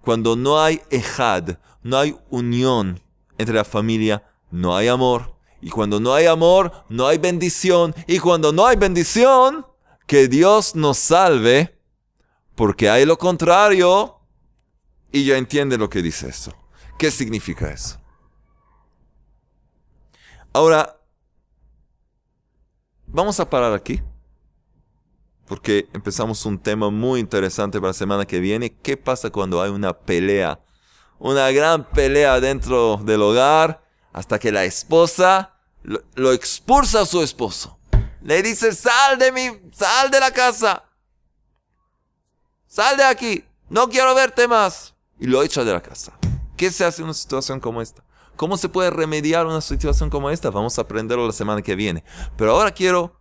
Cuando 0.00 0.36
no 0.36 0.60
hay 0.60 0.80
ejad, 0.90 1.58
no 1.82 1.98
hay 1.98 2.16
unión 2.30 3.00
entre 3.38 3.54
la 3.54 3.64
familia, 3.64 4.22
no 4.50 4.76
hay 4.76 4.88
amor. 4.88 5.34
Y 5.60 5.70
cuando 5.70 5.98
no 5.98 6.12
hay 6.14 6.26
amor, 6.26 6.84
no 6.88 7.06
hay 7.06 7.18
bendición. 7.18 7.94
Y 8.06 8.18
cuando 8.18 8.52
no 8.52 8.66
hay 8.66 8.76
bendición, 8.76 9.66
que 10.06 10.28
Dios 10.28 10.74
nos 10.74 10.98
salve, 10.98 11.78
porque 12.54 12.90
hay 12.90 13.06
lo 13.06 13.16
contrario. 13.16 14.20
Y 15.10 15.24
ya 15.24 15.36
entiende 15.36 15.78
lo 15.78 15.88
que 15.88 16.02
dice 16.02 16.28
eso. 16.28 16.52
¿Qué 16.98 17.10
significa 17.10 17.70
eso? 17.70 17.98
Ahora, 20.52 21.00
vamos 23.06 23.40
a 23.40 23.50
parar 23.50 23.72
aquí, 23.72 24.00
porque 25.46 25.88
empezamos 25.92 26.46
un 26.46 26.58
tema 26.58 26.90
muy 26.90 27.20
interesante 27.20 27.80
para 27.80 27.90
la 27.90 27.94
semana 27.94 28.24
que 28.24 28.38
viene. 28.38 28.72
¿Qué 28.72 28.96
pasa 28.96 29.30
cuando 29.30 29.60
hay 29.60 29.70
una 29.70 29.92
pelea? 29.92 30.60
Una 31.18 31.50
gran 31.50 31.88
pelea 31.90 32.40
dentro 32.40 32.98
del 32.98 33.22
hogar 33.22 33.82
hasta 34.12 34.38
que 34.38 34.52
la 34.52 34.64
esposa 34.64 35.54
lo, 35.82 36.32
expulsa 36.32 37.00
a 37.00 37.06
su 37.06 37.22
esposo. 37.22 37.78
Le 38.22 38.42
dice, 38.42 38.72
sal 38.72 39.18
de 39.18 39.32
mi, 39.32 39.50
sal 39.72 40.10
de 40.10 40.20
la 40.20 40.30
casa. 40.30 40.84
Sal 42.66 42.96
de 42.96 43.04
aquí. 43.04 43.44
No 43.68 43.88
quiero 43.88 44.14
verte 44.14 44.48
más. 44.48 44.94
Y 45.18 45.26
lo 45.26 45.42
echa 45.42 45.62
de 45.64 45.72
la 45.72 45.82
casa. 45.82 46.16
¿Qué 46.56 46.70
se 46.70 46.84
hace 46.84 47.02
en 47.02 47.06
una 47.06 47.14
situación 47.14 47.60
como 47.60 47.82
esta? 47.82 48.04
¿Cómo 48.36 48.56
se 48.56 48.68
puede 48.68 48.90
remediar 48.90 49.46
una 49.46 49.60
situación 49.60 50.10
como 50.10 50.30
esta? 50.30 50.50
Vamos 50.50 50.78
a 50.78 50.82
aprenderlo 50.82 51.26
la 51.26 51.32
semana 51.32 51.62
que 51.62 51.76
viene. 51.76 52.04
Pero 52.36 52.52
ahora 52.52 52.72
quiero 52.72 53.16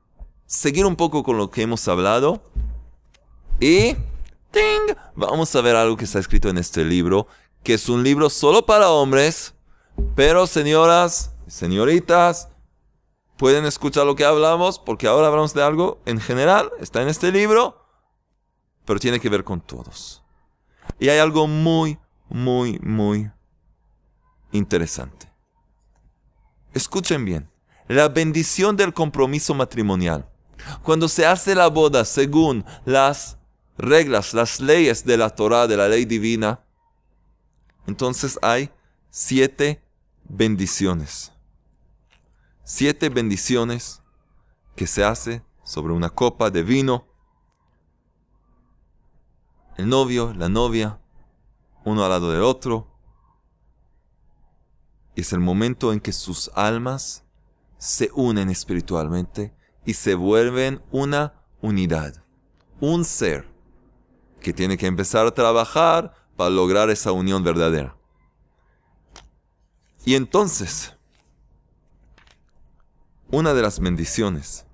seguir 0.46 0.86
un 0.86 0.96
poco 0.96 1.24
con 1.24 1.38
lo 1.38 1.50
que 1.50 1.62
hemos 1.62 1.88
hablado. 1.88 2.42
Y 3.60 3.94
¡ting! 4.52 4.96
vamos 5.16 5.56
a 5.56 5.62
ver 5.62 5.76
algo 5.76 5.98
que 5.98 6.06
está 6.06 6.20
escrito 6.20 6.50
en 6.50 6.58
este 6.58 6.84
libro, 6.84 7.28
que 7.64 7.76
es 7.76 7.90
un 7.90 8.04
libro 8.04 8.30
solo 8.30 8.66
para 8.66 8.90
hombres. 8.90 9.54
Pero 10.16 10.48
señoras, 10.48 11.34
señoritas, 11.48 12.50
pueden 13.38 13.66
escuchar 13.66 14.06
lo 14.06 14.16
que 14.16 14.26
hablamos, 14.26 14.80
porque 14.80 15.08
ahora 15.08 15.28
hablamos 15.28 15.54
de 15.54 15.64
algo 15.64 16.02
en 16.06 16.20
general, 16.20 16.72
está 16.80 17.02
en 17.02 17.08
este 17.08 17.32
libro, 17.32 17.86
pero 18.86 19.00
tiene 19.00 19.20
que 19.20 19.30
ver 19.30 19.44
con 19.44 19.62
todos. 19.62 20.24
Y 21.00 21.10
hay 21.10 21.20
algo 21.20 21.48
muy, 21.48 22.00
muy, 22.34 22.78
muy 22.80 23.32
interesante. 24.52 25.32
Escuchen 26.74 27.24
bien, 27.24 27.50
la 27.88 28.10
bendición 28.10 28.76
del 28.76 28.94
compromiso 28.94 29.54
matrimonial. 29.54 30.30
Cuando 30.82 31.08
se 31.08 31.26
hace 31.26 31.56
la 31.56 31.68
boda 31.68 32.04
según 32.04 32.66
las 32.84 33.38
reglas, 33.78 34.34
las 34.34 34.60
leyes 34.60 35.06
de 35.06 35.16
la 35.16 35.30
Torah, 35.30 35.68
de 35.68 35.78
la 35.78 35.88
ley 35.88 36.04
divina, 36.04 36.60
entonces 37.88 38.38
hay 38.42 38.70
siete 39.10 39.82
bendiciones 40.26 41.34
siete 42.64 43.10
bendiciones 43.10 44.02
que 44.76 44.88
se 44.88 45.04
hace 45.04 45.44
sobre 45.64 45.94
una 45.94 46.10
copa 46.10 46.50
de 46.50 46.64
vino. 46.64 47.06
El 49.78 49.90
novio, 49.90 50.34
la 50.34 50.50
novia, 50.50 51.00
uno 51.86 52.04
al 52.04 52.10
lado 52.10 52.32
del 52.32 52.42
otro. 52.42 52.88
Es 55.16 55.34
el 55.34 55.40
momento 55.40 55.94
en 55.94 56.00
que 56.00 56.12
sus 56.12 56.50
almas 56.56 57.24
se 57.78 58.10
unen 58.14 58.50
espiritualmente 58.50 59.56
y 59.86 59.94
se 59.94 60.16
vuelven 60.16 60.82
una 60.92 61.34
unidad, 61.62 62.24
un 62.80 63.06
ser 63.06 63.54
que 64.42 64.54
tiene 64.54 64.78
que 64.78 64.88
empezar 64.88 65.28
a 65.28 65.34
trabajar 65.34 66.14
para 66.36 66.50
lograr 66.50 66.90
esa 66.90 67.12
unión 67.12 67.44
verdadera. 67.44 67.96
Y 70.06 70.16
entonces, 70.16 70.98
una 73.32 73.54
de 73.54 73.62
las 73.62 73.80
bendiciones, 73.80 74.66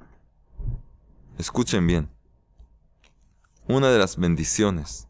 escuchen 1.38 1.86
bien, 1.86 2.10
una 3.68 3.90
de 3.90 4.00
las 4.00 4.18
bendiciones, 4.18 5.09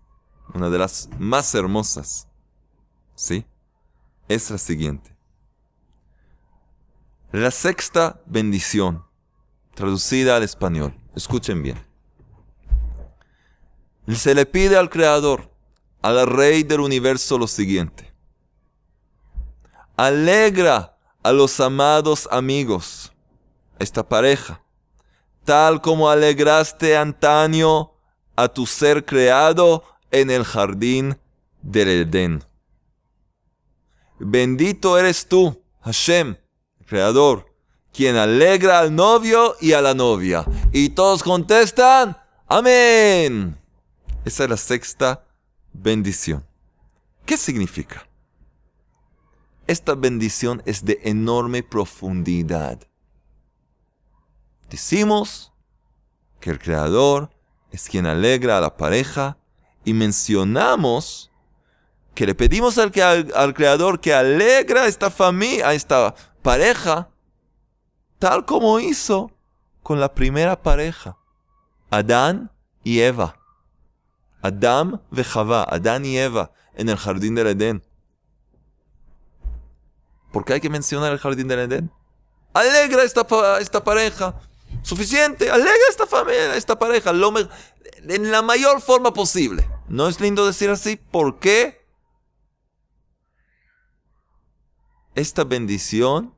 una 0.53 0.69
de 0.69 0.77
las 0.77 1.09
más 1.17 1.53
hermosas, 1.55 2.27
¿sí? 3.15 3.45
Es 4.27 4.49
la 4.49 4.57
siguiente. 4.57 5.15
La 7.31 7.51
sexta 7.51 8.21
bendición, 8.25 9.05
traducida 9.75 10.35
al 10.35 10.43
español, 10.43 10.95
escuchen 11.15 11.61
bien. 11.61 11.77
Se 14.07 14.33
le 14.33 14.45
pide 14.45 14.77
al 14.77 14.89
Creador, 14.89 15.51
al 16.01 16.25
Rey 16.25 16.63
del 16.63 16.79
universo, 16.79 17.37
lo 17.37 17.47
siguiente. 17.47 18.11
Alegra 19.95 20.97
a 21.21 21.31
los 21.31 21.59
amados 21.59 22.27
amigos 22.31 23.11
esta 23.77 24.07
pareja, 24.07 24.63
tal 25.45 25.81
como 25.81 26.09
alegraste 26.09 26.97
antaño 26.97 27.91
a 28.35 28.47
tu 28.47 28.65
ser 28.65 29.05
creado 29.05 29.83
en 30.11 30.29
el 30.31 30.43
jardín 30.43 31.17
del 31.61 31.89
Edén. 31.89 32.43
Bendito 34.19 34.97
eres 34.97 35.27
tú, 35.27 35.61
Hashem, 35.81 36.35
creador, 36.85 37.53
quien 37.93 38.15
alegra 38.15 38.79
al 38.79 38.93
novio 38.93 39.55
y 39.61 39.73
a 39.73 39.81
la 39.81 39.93
novia. 39.93 40.45
Y 40.71 40.89
todos 40.89 41.23
contestan, 41.23 42.17
amén. 42.47 43.57
Esa 44.25 44.43
es 44.43 44.49
la 44.49 44.57
sexta 44.57 45.25
bendición. 45.73 46.45
¿Qué 47.25 47.37
significa? 47.37 48.07
Esta 49.67 49.95
bendición 49.95 50.61
es 50.65 50.83
de 50.83 50.99
enorme 51.03 51.63
profundidad. 51.63 52.79
Decimos 54.69 55.51
que 56.39 56.51
el 56.51 56.59
Creador 56.59 57.31
es 57.71 57.87
quien 57.87 58.05
alegra 58.05 58.57
a 58.57 58.61
la 58.61 58.77
pareja 58.77 59.38
y 59.83 59.93
mencionamos 59.93 61.31
que 62.15 62.25
le 62.25 62.35
pedimos 62.35 62.77
al, 62.77 62.91
al, 63.35 63.53
Creador 63.53 64.01
que 64.01 64.13
alegra 64.13 64.83
a 64.83 64.87
esta 64.87 65.09
familia, 65.09 65.69
a 65.69 65.73
esta 65.73 66.15
pareja, 66.41 67.09
tal 68.17 68.45
como 68.45 68.79
hizo 68.79 69.31
con 69.83 69.99
la 69.99 70.13
primera 70.13 70.61
pareja, 70.61 71.17
Adán 71.89 72.51
y 72.83 72.99
Eva. 72.99 73.35
Adán 74.41 75.01
y 75.11 75.21
Adán 75.21 76.05
y 76.05 76.17
Eva 76.17 76.51
en 76.75 76.89
el 76.89 76.97
jardín 76.97 77.35
del 77.35 77.47
Edén. 77.47 77.83
¿Por 80.31 80.45
qué 80.45 80.53
hay 80.53 80.61
que 80.61 80.69
mencionar 80.69 81.11
el 81.11 81.19
jardín 81.19 81.47
del 81.47 81.59
Edén? 81.59 81.91
Alegra 82.53 83.03
esta, 83.03 83.25
esta 83.59 83.83
pareja. 83.83 84.35
Suficiente, 84.83 85.49
alegra 85.49 85.73
esta 85.89 86.05
familia, 86.05 86.55
esta 86.55 86.77
pareja, 86.77 87.11
lo 87.11 87.31
en 88.07 88.31
la 88.31 88.41
mayor 88.41 88.81
forma 88.81 89.13
posible. 89.13 89.69
¿No 89.87 90.07
es 90.07 90.19
lindo 90.19 90.45
decir 90.45 90.69
así? 90.69 90.95
¿Por 90.97 91.39
qué? 91.39 91.85
Esta 95.15 95.43
bendición 95.43 96.35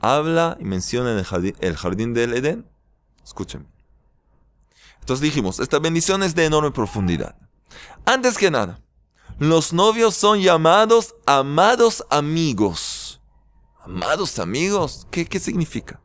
habla 0.00 0.56
y 0.60 0.64
menciona 0.64 1.12
en 1.12 1.18
el 1.18 1.24
jardín, 1.24 1.56
el 1.60 1.76
jardín 1.76 2.14
del 2.14 2.34
Edén. 2.34 2.68
Escuchen. 3.22 3.66
Entonces 5.00 5.22
dijimos, 5.22 5.60
esta 5.60 5.78
bendición 5.78 6.22
es 6.22 6.34
de 6.34 6.46
enorme 6.46 6.70
profundidad. 6.70 7.36
Antes 8.06 8.38
que 8.38 8.50
nada, 8.50 8.80
los 9.38 9.72
novios 9.72 10.14
son 10.14 10.40
llamados 10.40 11.14
amados 11.26 12.04
amigos. 12.10 13.20
Amados 13.80 14.38
amigos, 14.38 15.06
¿qué, 15.10 15.26
qué 15.26 15.38
significa? 15.38 16.00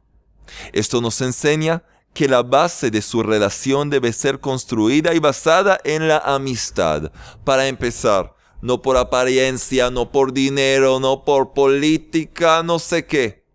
Esto 0.74 1.00
nos 1.00 1.22
enseña 1.22 1.84
que 2.14 2.28
la 2.28 2.44
base 2.44 2.92
de 2.92 3.02
su 3.02 3.24
relación 3.24 3.90
debe 3.90 4.14
ser 4.14 4.40
construida 4.40 5.14
y 5.14 5.20
basada 5.20 5.80
en 5.84 6.08
la 6.08 6.18
amistad. 6.18 7.12
Para 7.44 7.68
empezar, 7.68 8.36
no 8.62 8.82
por 8.82 8.98
apariencia, 8.98 9.90
no 9.90 10.12
por 10.12 10.34
dinero, 10.34 11.00
no 11.00 11.24
por 11.24 11.54
política, 11.54 12.64
no 12.64 12.80
sé 12.80 13.06
qué. 13.06 13.46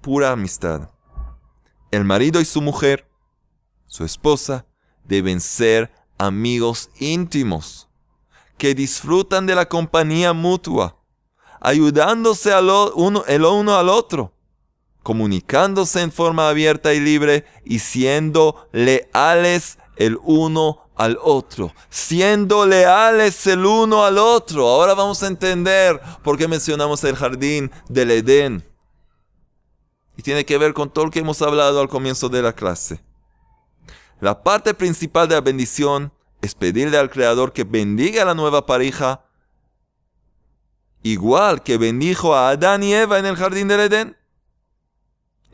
Pura 0.00 0.32
amistad. 0.32 0.90
El 1.90 2.04
marido 2.04 2.40
y 2.40 2.44
su 2.44 2.60
mujer, 2.60 3.08
su 3.86 4.04
esposa, 4.04 4.66
deben 5.04 5.40
ser 5.40 5.92
amigos 6.18 6.90
íntimos, 6.98 7.88
que 8.58 8.74
disfrutan 8.74 9.46
de 9.46 9.54
la 9.54 9.68
compañía 9.68 10.32
mutua, 10.32 11.00
ayudándose 11.60 12.52
uno, 12.94 13.24
el 13.26 13.44
uno 13.44 13.76
al 13.76 13.88
otro 13.88 14.33
comunicándose 15.04 16.00
en 16.00 16.10
forma 16.10 16.48
abierta 16.48 16.94
y 16.94 16.98
libre 16.98 17.44
y 17.64 17.78
siendo 17.78 18.68
leales 18.72 19.78
el 19.96 20.18
uno 20.24 20.80
al 20.96 21.18
otro, 21.22 21.72
siendo 21.90 22.66
leales 22.66 23.46
el 23.46 23.66
uno 23.66 24.04
al 24.04 24.18
otro. 24.18 24.66
Ahora 24.66 24.94
vamos 24.94 25.22
a 25.22 25.26
entender 25.28 26.00
por 26.24 26.38
qué 26.38 26.48
mencionamos 26.48 27.04
el 27.04 27.14
jardín 27.14 27.70
del 27.88 28.10
Edén. 28.10 28.64
Y 30.16 30.22
tiene 30.22 30.44
que 30.44 30.58
ver 30.58 30.72
con 30.72 30.90
todo 30.90 31.04
lo 31.04 31.10
que 31.10 31.18
hemos 31.18 31.42
hablado 31.42 31.80
al 31.80 31.88
comienzo 31.88 32.28
de 32.28 32.42
la 32.42 32.54
clase. 32.54 33.00
La 34.20 34.42
parte 34.42 34.72
principal 34.72 35.28
de 35.28 35.34
la 35.34 35.42
bendición 35.42 36.12
es 36.40 36.54
pedirle 36.54 36.96
al 36.96 37.10
Creador 37.10 37.52
que 37.52 37.64
bendiga 37.64 38.22
a 38.22 38.26
la 38.26 38.34
nueva 38.34 38.64
pareja, 38.64 39.26
igual 41.02 41.62
que 41.62 41.76
bendijo 41.76 42.34
a 42.34 42.50
Adán 42.50 42.82
y 42.82 42.94
Eva 42.94 43.18
en 43.18 43.26
el 43.26 43.36
jardín 43.36 43.68
del 43.68 43.80
Edén. 43.80 44.16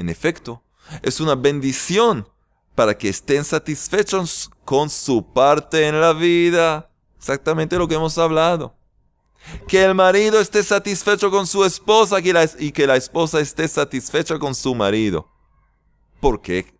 En 0.01 0.09
efecto, 0.09 0.65
es 1.03 1.21
una 1.21 1.35
bendición 1.35 2.27
para 2.75 2.97
que 2.97 3.11
estén 3.11 3.45
satisfechos 3.45 4.51
con 4.65 4.89
su 4.89 5.31
parte 5.35 5.87
en 5.87 6.01
la 6.01 6.15
vida. 6.15 6.91
Exactamente 7.19 7.77
lo 7.77 7.87
que 7.87 7.97
hemos 7.97 8.17
hablado. 8.17 8.75
Que 9.69 9.85
el 9.85 9.95
marido 9.95 10.41
esté 10.41 10.63
satisfecho 10.63 11.31
con 11.31 11.47
su 11.47 11.67
esposa 11.67 12.17
y 12.59 12.73
que 12.73 12.87
la 12.87 12.97
esposa 12.97 13.41
esté 13.41 13.69
satisfecha 13.69 14.39
con 14.39 14.55
su 14.55 14.75
marido. 14.75 15.29
¿Por 16.19 16.41
qué? 16.41 16.75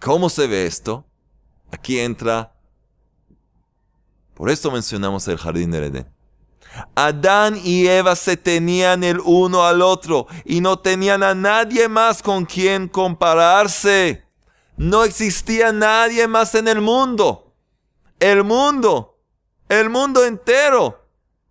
¿Cómo 0.00 0.28
se 0.28 0.48
ve 0.48 0.66
esto? 0.66 1.06
Aquí 1.70 2.00
entra... 2.00 2.56
Por 4.34 4.50
esto 4.50 4.72
mencionamos 4.72 5.28
el 5.28 5.38
jardín 5.38 5.70
del 5.70 5.84
Edén. 5.84 6.15
Adán 6.94 7.58
y 7.62 7.86
Eva 7.86 8.16
se 8.16 8.36
tenían 8.36 9.04
el 9.04 9.20
uno 9.20 9.64
al 9.64 9.82
otro 9.82 10.26
y 10.44 10.60
no 10.60 10.78
tenían 10.78 11.22
a 11.22 11.34
nadie 11.34 11.88
más 11.88 12.22
con 12.22 12.44
quien 12.44 12.88
compararse. 12.88 14.24
No 14.76 15.04
existía 15.04 15.72
nadie 15.72 16.26
más 16.28 16.54
en 16.54 16.68
el 16.68 16.80
mundo. 16.80 17.54
El 18.20 18.44
mundo, 18.44 19.18
el 19.68 19.90
mundo 19.90 20.24
entero, 20.24 21.06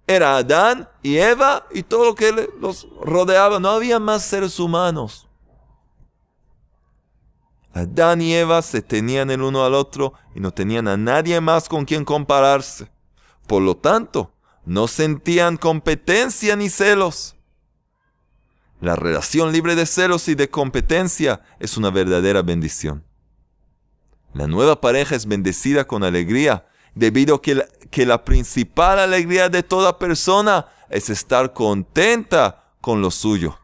era 0.07 0.37
Adán 0.37 0.87
y 1.01 1.17
Eva 1.17 1.65
y 1.71 1.83
todo 1.83 2.05
lo 2.05 2.15
que 2.15 2.49
los 2.59 2.87
rodeaba. 3.01 3.59
No 3.59 3.69
había 3.69 3.99
más 3.99 4.23
seres 4.23 4.59
humanos. 4.59 5.27
Adán 7.73 8.21
y 8.21 8.33
Eva 8.33 8.61
se 8.61 8.81
tenían 8.81 9.31
el 9.31 9.41
uno 9.41 9.65
al 9.65 9.73
otro 9.73 10.13
y 10.33 10.39
no 10.39 10.51
tenían 10.51 10.87
a 10.87 10.95
nadie 10.95 11.41
más 11.41 11.67
con 11.67 11.85
quien 11.85 12.05
compararse. 12.05 12.89
Por 13.47 13.61
lo 13.61 13.75
tanto, 13.75 14.31
no 14.65 14.87
sentían 14.87 15.57
competencia 15.57 16.55
ni 16.55 16.69
celos. 16.69 17.35
La 18.81 18.95
relación 18.95 19.51
libre 19.51 19.75
de 19.75 19.85
celos 19.85 20.27
y 20.27 20.35
de 20.35 20.49
competencia 20.49 21.41
es 21.59 21.77
una 21.77 21.91
verdadera 21.91 22.41
bendición. 22.41 23.03
La 24.33 24.47
nueva 24.47 24.81
pareja 24.81 25.15
es 25.15 25.27
bendecida 25.27 25.85
con 25.85 26.03
alegría, 26.03 26.67
debido 26.93 27.35
a 27.35 27.41
que 27.41 28.05
la, 28.05 28.25
principal 28.25 28.99
alegría 28.99 29.49
de 29.49 29.63
toda 29.63 29.97
persona 29.97 30.67
es 30.89 31.09
estar 31.09 31.53
contenta 31.53 32.73
con 32.81 33.01
lo 33.01 33.11
suyo. 33.11 33.57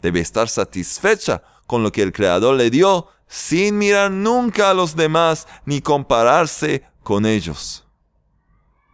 Debe 0.00 0.20
estar 0.20 0.48
satisfecha 0.48 1.42
con 1.66 1.82
lo 1.82 1.92
que 1.92 2.02
el 2.02 2.12
Creador 2.12 2.54
le 2.54 2.70
dio, 2.70 3.08
sin 3.26 3.76
mirar 3.76 4.10
nunca 4.10 4.70
a 4.70 4.74
los 4.74 4.96
demás 4.96 5.46
ni 5.66 5.82
compararse 5.82 6.84
con 7.02 7.26
ellos. 7.26 7.86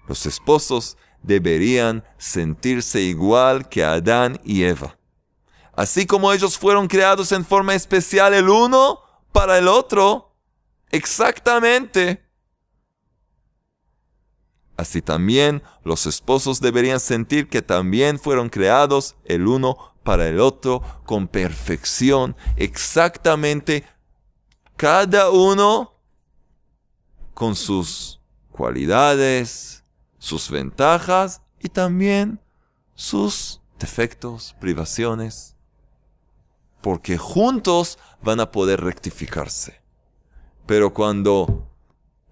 Los 0.08 0.26
esposos 0.26 0.96
deberían 1.24 2.04
sentirse 2.18 3.00
igual 3.00 3.68
que 3.68 3.82
Adán 3.82 4.40
y 4.44 4.62
Eva. 4.62 4.96
Así 5.72 6.06
como 6.06 6.32
ellos 6.32 6.56
fueron 6.56 6.86
creados 6.86 7.32
en 7.32 7.44
forma 7.44 7.74
especial 7.74 8.32
el 8.34 8.48
uno 8.48 9.00
para 9.32 9.58
el 9.58 9.66
otro, 9.66 10.36
exactamente. 10.90 12.24
Así 14.76 15.02
también 15.02 15.62
los 15.82 16.06
esposos 16.06 16.60
deberían 16.60 17.00
sentir 17.00 17.48
que 17.48 17.62
también 17.62 18.18
fueron 18.18 18.48
creados 18.48 19.16
el 19.24 19.46
uno 19.46 19.94
para 20.02 20.28
el 20.28 20.40
otro 20.40 20.82
con 21.06 21.28
perfección, 21.28 22.36
exactamente 22.56 23.84
cada 24.76 25.30
uno 25.30 25.94
con 27.32 27.54
sus 27.54 28.20
cualidades, 28.50 29.83
sus 30.24 30.48
ventajas 30.48 31.42
y 31.60 31.68
también 31.68 32.40
sus 32.94 33.60
defectos, 33.78 34.56
privaciones, 34.58 35.54
porque 36.80 37.18
juntos 37.18 37.98
van 38.22 38.40
a 38.40 38.50
poder 38.50 38.80
rectificarse. 38.80 39.82
Pero 40.64 40.94
cuando 40.94 41.70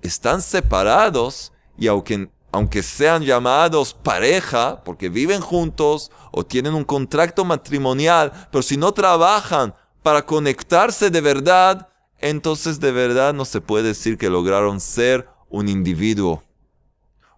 están 0.01 0.41
separados 0.41 1.53
y 1.77 1.87
aunque, 1.89 2.31
aunque 2.51 2.83
sean 2.83 3.25
llamados 3.25 3.93
pareja, 3.93 4.83
porque 4.85 5.11
viven 5.11 5.43
juntos 5.43 6.11
o 6.31 6.47
tienen 6.47 6.73
un 6.73 6.85
contrato 6.85 7.45
matrimonial, 7.45 8.33
pero 8.51 8.63
si 8.63 8.79
no 8.79 8.93
trabajan 8.93 9.75
para 10.03 10.25
conectarse 10.25 11.11
de 11.11 11.21
verdad, 11.21 11.91
entonces 12.19 12.81
de 12.81 12.91
verdad 12.91 13.35
no 13.35 13.45
se 13.45 13.61
puede 13.61 13.89
decir 13.89 14.17
que 14.17 14.31
lograron 14.31 14.81
ser 14.81 15.29
un 15.51 15.69
individuo 15.69 16.43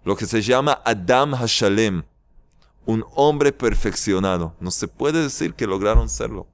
lo 0.05 0.17
que 0.17 0.27
se 0.27 0.43
llama 0.43 0.81
Adam 0.85 1.35
Hashalem, 1.35 2.05
un 2.87 3.05
hombre 3.15 3.53
perfeccionado. 3.53 4.55
No 4.61 4.71
se 4.71 4.87
puede 4.87 5.23
decir 5.23 5.55
que 5.55 5.67
lograron 5.67 6.09
serlo. 6.09 6.47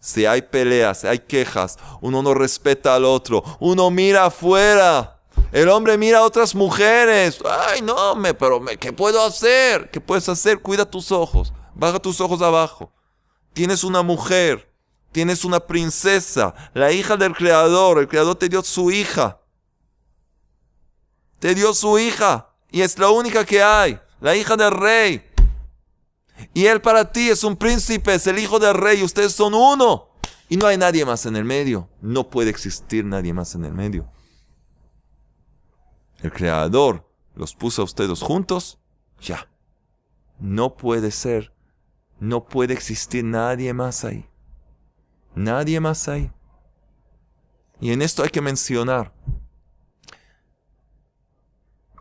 Si 0.00 0.26
hay 0.26 0.42
peleas, 0.42 1.00
si 1.00 1.06
hay 1.06 1.18
quejas, 1.18 1.78
uno 2.00 2.22
no 2.22 2.34
respeta 2.34 2.94
al 2.94 3.04
otro, 3.04 3.42
uno 3.60 3.90
mira 3.90 4.26
afuera. 4.26 5.20
El 5.52 5.68
hombre 5.68 5.96
mira 5.98 6.18
a 6.18 6.22
otras 6.22 6.54
mujeres. 6.54 7.38
Ay, 7.68 7.80
no, 7.80 8.14
me, 8.16 8.34
pero 8.34 8.60
me, 8.60 8.76
¿qué 8.76 8.92
puedo 8.92 9.22
hacer? 9.24 9.90
¿Qué 9.90 10.00
puedes 10.00 10.28
hacer? 10.28 10.60
Cuida 10.60 10.84
tus 10.84 11.12
ojos. 11.12 11.52
Baja 11.74 11.98
tus 11.98 12.20
ojos 12.20 12.42
abajo. 12.42 12.90
Tienes 13.52 13.84
una 13.84 14.02
mujer. 14.02 14.70
Tienes 15.12 15.44
una 15.44 15.60
princesa. 15.60 16.54
La 16.72 16.92
hija 16.92 17.16
del 17.16 17.34
creador. 17.34 17.98
El 17.98 18.08
creador 18.08 18.36
te 18.36 18.48
dio 18.48 18.62
su 18.62 18.90
hija. 18.90 19.40
Te 21.38 21.54
dio 21.54 21.72
su 21.72 21.98
hija 21.98 22.53
y 22.74 22.82
es 22.82 22.98
la 22.98 23.08
única 23.08 23.44
que 23.44 23.62
hay, 23.62 24.00
la 24.20 24.34
hija 24.34 24.56
del 24.56 24.72
rey. 24.72 25.24
Y 26.52 26.66
él 26.66 26.80
para 26.80 27.12
ti 27.12 27.30
es 27.30 27.44
un 27.44 27.56
príncipe, 27.56 28.12
es 28.12 28.26
el 28.26 28.36
hijo 28.36 28.58
del 28.58 28.74
rey, 28.74 29.00
ustedes 29.04 29.32
son 29.32 29.54
uno. 29.54 30.08
Y 30.48 30.56
no 30.56 30.66
hay 30.66 30.76
nadie 30.76 31.04
más 31.04 31.24
en 31.24 31.36
el 31.36 31.44
medio. 31.44 31.88
No 32.00 32.28
puede 32.28 32.50
existir 32.50 33.04
nadie 33.04 33.32
más 33.32 33.54
en 33.54 33.64
el 33.64 33.72
medio. 33.72 34.10
El 36.20 36.32
creador 36.32 37.08
los 37.36 37.54
puso 37.54 37.82
a 37.82 37.84
ustedes 37.84 38.20
juntos, 38.20 38.80
ya. 39.20 39.48
No 40.40 40.76
puede 40.76 41.12
ser, 41.12 41.54
no 42.18 42.44
puede 42.44 42.74
existir 42.74 43.22
nadie 43.22 43.72
más 43.72 44.04
ahí. 44.04 44.28
Nadie 45.36 45.78
más 45.78 46.08
ahí. 46.08 46.32
Y 47.80 47.92
en 47.92 48.02
esto 48.02 48.24
hay 48.24 48.30
que 48.30 48.40
mencionar 48.40 49.14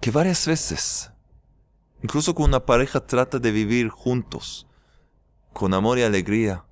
que 0.04 0.12
varias 0.12 0.46
veces, 0.46 1.12
incluso 2.02 2.36
cuando 2.36 2.58
una 2.58 2.66
pareja 2.66 3.00
trata 3.00 3.40
de 3.40 3.52
vivir 3.52 3.88
juntos, 3.88 4.68
con 5.54 5.74
amor 5.74 5.98
y 5.98 6.04
alegría, 6.04 6.66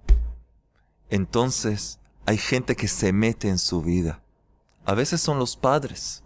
entonces 1.09 2.01
hay 2.25 2.37
gente 2.37 2.75
que 2.75 2.89
se 2.89 3.13
mete 3.13 3.47
en 3.47 3.57
su 3.57 3.81
vida. 3.81 4.21
A 4.83 4.95
veces 4.95 5.21
son 5.21 5.39
los 5.39 5.55
padres. 5.55 6.23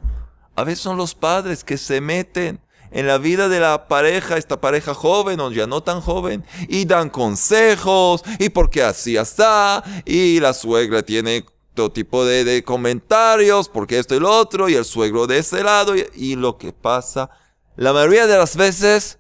A 0.56 0.64
veces 0.64 0.80
son 0.80 0.98
los 0.98 1.14
padres 1.14 1.64
que 1.64 1.78
se 1.78 2.02
meten 2.02 2.60
en 2.90 3.06
la 3.06 3.20
vida 3.20 3.50
de 3.50 3.60
la 3.60 3.88
pareja, 3.88 4.38
esta 4.38 4.60
pareja 4.60 4.96
joven 4.96 5.40
o 5.42 5.52
ya 5.52 5.68
no 5.68 5.84
tan 5.84 6.02
joven, 6.02 6.44
y 6.68 6.86
dan 6.86 7.12
consejos, 7.12 8.24
y 8.40 8.50
porque 8.50 8.82
así 8.82 9.16
está, 9.16 9.84
y 10.06 10.40
la 10.40 10.56
suegra 10.56 11.04
tiene 11.04 11.46
tipo 11.76 12.26
de, 12.26 12.64
comentarios, 12.64 13.70
porque 13.70 14.00
esto 14.00 14.16
y 14.16 14.20
lo 14.20 14.32
otro, 14.32 14.70
y 14.70 14.76
el 14.76 14.86
suegro 14.86 15.28
de 15.28 15.40
ese 15.40 15.64
lado, 15.64 15.94
y, 15.96 16.36
lo 16.36 16.58
que 16.58 16.74
pasa, 16.74 17.30
la 17.76 17.94
mayoría 17.94 18.28
de 18.28 18.38
las 18.38 18.56
veces, 18.56 19.20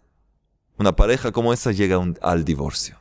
una 0.77 0.95
pareja 0.95 1.31
como 1.31 1.53
esa 1.53 1.71
llega 1.71 1.99
al 2.21 2.45
divorcio. 2.45 2.99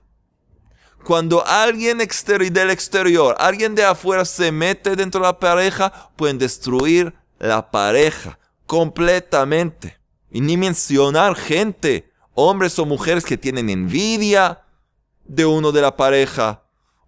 Cuando 1.04 1.46
alguien 1.46 1.98
del 1.98 2.70
exterior, 2.70 3.36
alguien 3.38 3.74
de 3.74 3.84
afuera 3.84 4.24
se 4.24 4.50
mete 4.50 4.96
dentro 4.96 5.20
de 5.20 5.26
la 5.26 5.38
pareja, 5.38 6.10
pueden 6.16 6.38
destruir 6.38 7.14
la 7.38 7.70
pareja 7.70 8.38
completamente. 8.66 9.98
Y 10.30 10.40
ni 10.40 10.56
mencionar 10.56 11.36
gente, 11.36 12.10
hombres 12.34 12.78
o 12.78 12.86
mujeres 12.86 13.24
que 13.24 13.36
tienen 13.36 13.70
envidia 13.70 14.62
de 15.24 15.46
uno 15.46 15.72
de 15.72 15.82
la 15.82 15.96
pareja. 15.96 16.63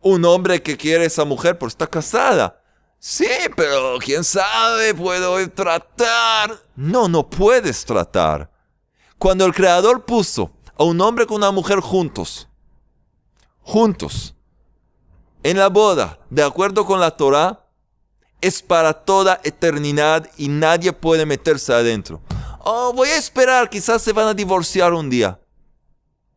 Un 0.08 0.24
hombre 0.24 0.62
que 0.62 0.76
quiere 0.76 1.02
a 1.02 1.06
esa 1.08 1.24
mujer 1.24 1.58
por 1.58 1.66
estar 1.66 1.90
casada. 1.90 2.62
Sí, 3.00 3.26
pero 3.56 3.98
quién 3.98 4.22
sabe, 4.22 4.94
puedo 4.94 5.50
tratar. 5.50 6.62
No, 6.76 7.08
no 7.08 7.28
puedes 7.28 7.84
tratar. 7.84 8.48
Cuando 9.18 9.44
el 9.44 9.52
Creador 9.52 10.04
puso 10.04 10.52
a 10.78 10.84
un 10.84 11.00
hombre 11.00 11.26
con 11.26 11.38
una 11.38 11.50
mujer 11.50 11.80
juntos, 11.80 12.46
juntos, 13.62 14.36
en 15.42 15.58
la 15.58 15.70
boda, 15.70 16.20
de 16.30 16.44
acuerdo 16.44 16.86
con 16.86 17.00
la 17.00 17.10
Torah, 17.10 17.66
es 18.40 18.62
para 18.62 18.92
toda 18.92 19.40
eternidad 19.42 20.30
y 20.36 20.46
nadie 20.46 20.92
puede 20.92 21.26
meterse 21.26 21.74
adentro. 21.74 22.22
Oh, 22.60 22.92
voy 22.94 23.08
a 23.08 23.16
esperar, 23.16 23.68
quizás 23.68 24.02
se 24.02 24.12
van 24.12 24.28
a 24.28 24.34
divorciar 24.34 24.92
un 24.92 25.10
día. 25.10 25.40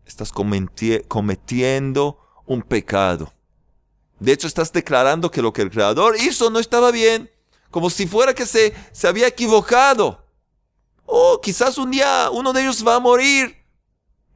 Estás 0.05 0.31
cometiendo 0.31 2.17
un 2.47 2.63
pecado. 2.63 3.31
De 4.19 4.31
hecho, 4.31 4.47
estás 4.47 4.71
declarando 4.73 5.31
que 5.31 5.41
lo 5.41 5.53
que 5.53 5.61
el 5.61 5.71
Creador 5.71 6.15
hizo 6.19 6.49
no 6.49 6.59
estaba 6.59 6.91
bien, 6.91 7.31
como 7.71 7.89
si 7.89 8.07
fuera 8.07 8.33
que 8.33 8.45
se, 8.45 8.73
se 8.91 9.07
había 9.07 9.27
equivocado. 9.27 10.25
Oh, 11.05 11.39
quizás 11.41 11.77
un 11.77 11.91
día 11.91 12.29
uno 12.31 12.53
de 12.53 12.61
ellos 12.61 12.85
va 12.85 12.95
a 12.95 12.99
morir. 12.99 13.57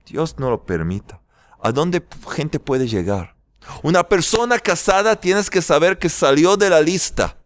Dios 0.06 0.36
no 0.38 0.50
lo 0.50 0.66
permita. 0.66 1.22
¿A 1.62 1.72
dónde 1.72 2.04
gente 2.32 2.60
puede 2.60 2.88
llegar? 2.88 3.36
Una 3.82 4.04
persona 4.04 4.60
casada 4.60 5.16
tienes 5.16 5.50
que 5.50 5.62
saber 5.62 5.98
que 5.98 6.10
salió 6.10 6.58
de 6.58 6.70
la 6.70 6.82
lista. 6.82 7.38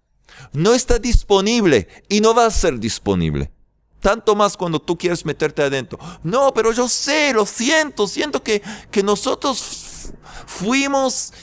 No 0.54 0.74
está 0.74 0.98
disponible 0.98 1.88
y 2.10 2.22
no 2.22 2.34
va 2.34 2.46
a 2.46 2.52
ser 2.52 2.80
disponible. 2.80 3.52
Tanto 4.00 4.36
más 4.36 4.56
cuando 4.56 4.80
tú 4.80 4.98
quieres 4.98 5.26
meterte 5.26 5.64
adentro. 5.64 6.00
No, 6.24 6.54
pero 6.54 6.72
yo 6.72 6.88
sé, 6.88 7.34
lo 7.34 7.46
siento, 7.46 8.08
siento 8.08 8.44
que, 8.44 8.62
que 8.92 9.04
nosotros 9.04 10.14
fuimos 10.46 11.34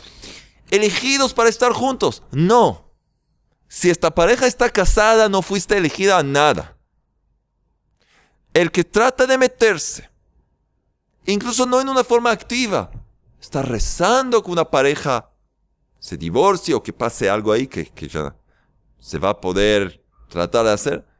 elegidos 0.70 1.34
para 1.34 1.48
estar 1.48 1.72
juntos. 1.72 2.22
No. 2.30 2.92
Si 3.68 3.90
esta 3.90 4.14
pareja 4.14 4.46
está 4.46 4.70
casada, 4.70 5.28
no 5.28 5.42
fuiste 5.42 5.76
elegida 5.76 6.18
a 6.18 6.22
nada. 6.22 6.76
El 8.52 8.70
que 8.70 8.84
trata 8.84 9.26
de 9.26 9.36
meterse, 9.36 10.10
incluso 11.26 11.66
no 11.66 11.80
en 11.80 11.88
una 11.88 12.04
forma 12.04 12.30
activa, 12.30 12.90
está 13.40 13.62
rezando 13.62 14.42
que 14.42 14.50
una 14.50 14.70
pareja 14.70 15.30
se 15.98 16.16
divorcie 16.16 16.74
o 16.74 16.82
que 16.82 16.92
pase 16.92 17.28
algo 17.28 17.50
ahí 17.50 17.66
que, 17.66 17.86
que 17.86 18.08
ya 18.08 18.36
se 19.00 19.18
va 19.18 19.30
a 19.30 19.40
poder 19.40 20.02
tratar 20.28 20.64
de 20.66 20.72
hacer 20.72 21.13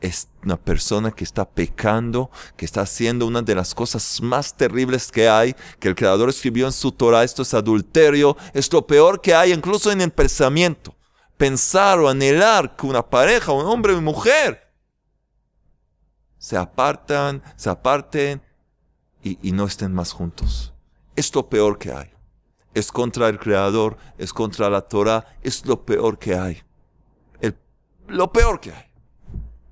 es 0.00 0.28
una 0.44 0.56
persona 0.56 1.10
que 1.10 1.24
está 1.24 1.48
pecando, 1.48 2.30
que 2.56 2.64
está 2.64 2.82
haciendo 2.82 3.26
una 3.26 3.42
de 3.42 3.54
las 3.54 3.74
cosas 3.74 4.20
más 4.20 4.54
terribles 4.54 5.10
que 5.10 5.28
hay, 5.28 5.54
que 5.80 5.88
el 5.88 5.94
Creador 5.94 6.28
escribió 6.28 6.66
en 6.66 6.72
su 6.72 6.92
Torah, 6.92 7.24
esto 7.24 7.42
es 7.42 7.54
adulterio, 7.54 8.36
es 8.52 8.72
lo 8.72 8.86
peor 8.86 9.20
que 9.20 9.34
hay 9.34 9.52
incluso 9.52 9.90
en 9.90 10.00
el 10.00 10.10
pensamiento. 10.10 10.94
Pensar 11.36 11.98
o 11.98 12.08
anhelar 12.08 12.76
que 12.76 12.86
una 12.86 13.06
pareja, 13.06 13.52
un 13.52 13.66
hombre 13.66 13.92
o 13.92 13.96
una 13.96 14.04
mujer, 14.04 14.72
se 16.38 16.56
apartan, 16.56 17.42
se 17.56 17.70
aparten 17.70 18.42
y, 19.22 19.38
y 19.48 19.52
no 19.52 19.64
estén 19.64 19.92
más 19.92 20.12
juntos. 20.12 20.72
Es 21.14 21.34
lo 21.34 21.48
peor 21.48 21.78
que 21.78 21.92
hay. 21.92 22.10
Es 22.74 22.92
contra 22.92 23.28
el 23.28 23.38
Creador, 23.38 23.96
es 24.18 24.32
contra 24.34 24.68
la 24.68 24.82
Torah, 24.82 25.26
es 25.42 25.64
lo 25.64 25.84
peor 25.84 26.18
que 26.18 26.34
hay. 26.34 26.62
El, 27.40 27.58
lo 28.06 28.30
peor 28.32 28.60
que 28.60 28.72
hay 28.72 28.86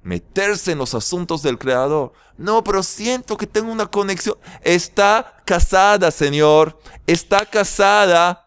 meterse 0.05 0.73
en 0.73 0.79
los 0.79 0.95
asuntos 0.95 1.43
del 1.43 1.59
Creador. 1.59 2.13
No, 2.37 2.63
pero 2.63 2.83
siento 2.83 3.37
que 3.37 3.47
tengo 3.47 3.73
una 3.73 3.87
conexión. 3.87 4.37
Está 4.63 5.43
casada, 5.45 6.11
Señor. 6.11 6.79
Está 7.07 7.45
casada. 7.47 8.47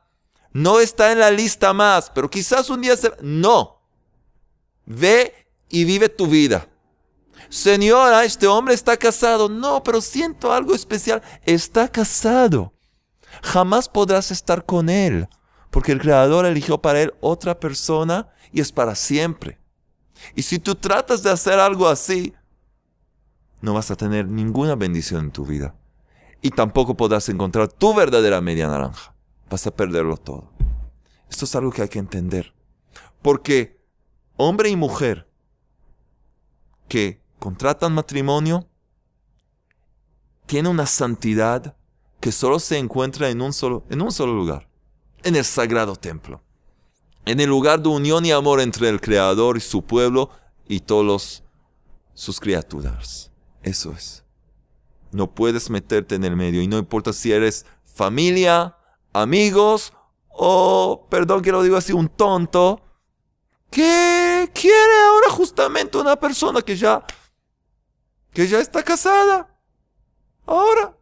No 0.54 0.80
está 0.80 1.12
en 1.12 1.20
la 1.20 1.32
lista 1.32 1.74
más, 1.74 2.10
pero 2.10 2.30
quizás 2.30 2.70
un 2.70 2.82
día 2.82 2.96
se... 2.96 3.12
No. 3.22 3.82
Ve 4.86 5.48
y 5.68 5.84
vive 5.84 6.08
tu 6.08 6.28
vida. 6.28 6.70
Señora, 7.50 8.24
este 8.24 8.48
hombre 8.48 8.74
está 8.74 8.96
casado. 8.96 9.50
No, 9.50 9.84
pero 9.84 10.00
siento 10.00 10.54
algo 10.54 10.74
especial. 10.74 11.22
Está 11.44 11.88
casado. 11.88 12.74
Jamás 13.42 13.90
podrás 13.90 14.32
estar 14.32 14.66
con 14.66 14.90
él, 14.90 15.28
porque 15.70 15.92
el 15.92 16.02
Creador 16.02 16.46
eligió 16.46 16.78
para 16.78 17.02
él 17.02 17.14
otra 17.20 17.60
persona 17.60 18.30
y 18.52 18.62
es 18.62 18.72
para 18.72 18.96
siempre. 18.96 19.60
Y 20.36 20.44
si 20.44 20.60
tú 20.60 20.76
tratas 20.76 21.24
de 21.24 21.32
hacer 21.32 21.60
algo 21.60 21.88
así, 21.88 22.34
no 23.62 23.74
vas 23.74 23.92
a 23.92 23.96
tener 23.96 24.28
ninguna 24.28 24.76
bendición 24.76 25.26
en 25.26 25.32
tu 25.32 25.46
vida. 25.46 25.76
Y 26.42 26.52
tampoco 26.52 26.96
podrás 26.96 27.28
encontrar 27.30 27.68
tu 27.68 27.94
verdadera 27.94 28.42
media 28.42 28.68
naranja. 28.68 29.16
Vas 29.50 29.66
a 29.68 29.76
perderlo 29.76 30.18
todo. 30.18 30.52
Esto 31.30 31.46
es 31.46 31.56
algo 31.56 31.72
que 31.72 31.82
hay 31.82 31.90
que 31.90 32.00
entender. 32.00 32.54
Porque 33.22 33.80
hombre 34.36 34.70
y 34.70 34.76
mujer 34.76 35.30
que 36.88 37.22
contratan 37.40 37.94
matrimonio 37.94 38.68
tienen 40.46 40.72
una 40.72 40.86
santidad 40.86 41.76
que 42.20 42.32
solo 42.32 42.60
se 42.60 42.78
encuentra 42.78 43.30
en 43.30 43.42
un 43.42 43.54
solo, 43.54 43.86
en 43.90 44.02
un 44.02 44.12
solo 44.12 44.34
lugar, 44.34 44.70
en 45.24 45.36
el 45.36 45.44
sagrado 45.44 45.96
templo 45.96 46.42
en 47.28 47.40
el 47.40 47.50
lugar 47.50 47.82
de 47.82 47.90
unión 47.90 48.26
y 48.26 48.32
amor 48.32 48.62
entre 48.62 48.90
el 48.90 49.02
Creador 49.02 49.58
y 49.58 49.62
su 49.62 49.84
pueblo 49.84 50.30
y 50.68 50.80
todos 50.80 51.44
sus 52.14 52.40
criaturas. 52.40 53.32
Eso 53.64 53.92
es. 53.92 54.24
No 55.12 55.34
puedes 55.34 55.70
meterte 55.70 56.16
en 56.16 56.24
el 56.24 56.36
medio 56.36 56.62
y 56.62 56.68
no 56.68 56.78
importa 56.78 57.14
si 57.14 57.32
eres 57.32 57.66
familia, 57.84 58.78
amigos 59.14 59.94
o, 60.30 61.08
perdón 61.10 61.42
que 61.42 61.52
lo 61.52 61.64
digo 61.64 61.78
así, 61.78 61.94
un 61.94 62.10
tonto 62.10 62.82
que 63.70 64.50
quiere 64.54 65.02
ahora 65.08 65.30
justamente 65.30 65.98
una 65.98 66.16
persona 66.16 66.62
que 66.62 66.76
ya 66.76 67.06
que 68.32 68.48
ya 68.48 68.60
está 68.60 68.84
casada. 68.84 69.50
Ahora 70.46 70.96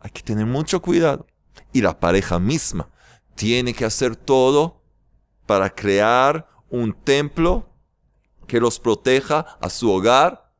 hay 0.00 0.10
que 0.10 0.22
tener 0.22 0.46
mucho 0.46 0.80
cuidado 0.80 1.26
y 1.72 1.80
la 1.80 1.98
pareja 1.98 2.38
misma 2.38 2.88
tiene 3.34 3.74
que 3.74 3.84
hacer 3.84 4.16
todo 4.16 4.82
para 5.46 5.70
crear 5.70 6.48
un 6.68 6.92
templo 6.92 7.68
que 8.46 8.60
los 8.60 8.78
proteja 8.78 9.40
a 9.60 9.70
su 9.70 9.90
hogar 9.90 10.52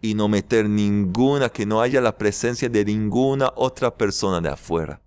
y 0.00 0.14
no 0.14 0.28
meter 0.28 0.68
ninguna, 0.68 1.48
que 1.48 1.66
no 1.66 1.80
haya 1.80 2.00
la 2.00 2.16
presencia 2.16 2.68
de 2.68 2.84
ninguna 2.84 3.52
otra 3.56 3.96
persona 3.96 4.40
de 4.40 4.50
afuera. 4.50 5.00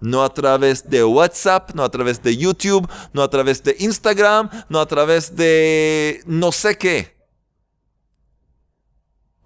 No 0.00 0.24
a 0.24 0.34
través 0.34 0.88
de 0.90 1.04
WhatsApp, 1.04 1.70
no 1.74 1.84
a 1.84 1.90
través 1.90 2.20
de 2.20 2.36
YouTube, 2.36 2.88
no 3.12 3.22
a 3.22 3.30
través 3.30 3.62
de 3.62 3.76
Instagram, 3.78 4.50
no 4.68 4.80
a 4.80 4.86
través 4.86 5.36
de 5.36 6.20
no 6.26 6.50
sé 6.50 6.76
qué. 6.76 7.16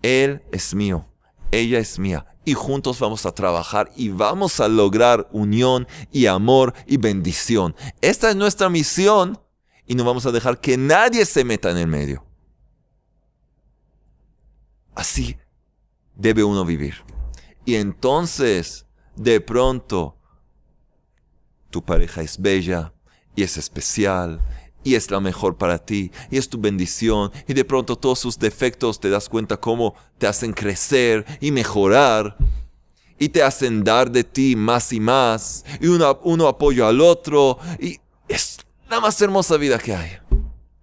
Él 0.00 0.42
es 0.52 0.74
mío, 0.74 1.06
ella 1.50 1.78
es 1.78 1.98
mía 1.98 2.35
y 2.46 2.54
juntos 2.54 3.00
vamos 3.00 3.26
a 3.26 3.32
trabajar 3.32 3.90
y 3.96 4.08
vamos 4.08 4.60
a 4.60 4.68
lograr 4.68 5.28
unión 5.32 5.86
y 6.12 6.26
amor 6.26 6.72
y 6.86 6.96
bendición. 6.96 7.74
Esta 8.00 8.30
es 8.30 8.36
nuestra 8.36 8.70
misión 8.70 9.38
y 9.84 9.96
no 9.96 10.04
vamos 10.04 10.26
a 10.26 10.30
dejar 10.30 10.60
que 10.60 10.76
nadie 10.76 11.26
se 11.26 11.44
meta 11.44 11.72
en 11.72 11.76
el 11.76 11.88
medio. 11.88 12.24
Así 14.94 15.36
debe 16.14 16.44
uno 16.44 16.64
vivir. 16.64 16.94
Y 17.64 17.74
entonces, 17.74 18.86
de 19.16 19.40
pronto, 19.40 20.16
tu 21.70 21.84
pareja 21.84 22.22
es 22.22 22.40
bella 22.40 22.94
y 23.34 23.42
es 23.42 23.56
especial 23.56 24.40
y 24.86 24.94
es 24.94 25.10
la 25.10 25.18
mejor 25.18 25.56
para 25.56 25.78
ti 25.78 26.12
y 26.30 26.38
es 26.38 26.48
tu 26.48 26.60
bendición 26.60 27.32
y 27.48 27.54
de 27.54 27.64
pronto 27.64 27.96
todos 27.96 28.20
sus 28.20 28.38
defectos 28.38 29.00
te 29.00 29.10
das 29.10 29.28
cuenta 29.28 29.56
cómo 29.56 29.96
te 30.16 30.28
hacen 30.28 30.52
crecer 30.52 31.26
y 31.40 31.50
mejorar 31.50 32.36
y 33.18 33.30
te 33.30 33.42
hacen 33.42 33.82
dar 33.82 34.12
de 34.12 34.22
ti 34.22 34.54
más 34.54 34.92
y 34.92 35.00
más 35.00 35.64
y 35.80 35.88
uno, 35.88 36.20
uno 36.22 36.46
apoyo 36.46 36.86
al 36.86 37.00
otro 37.00 37.58
y 37.80 37.98
es 38.28 38.58
la 38.88 39.00
más 39.00 39.20
hermosa 39.20 39.56
vida 39.56 39.76
que 39.80 39.92
hay. 39.92 40.18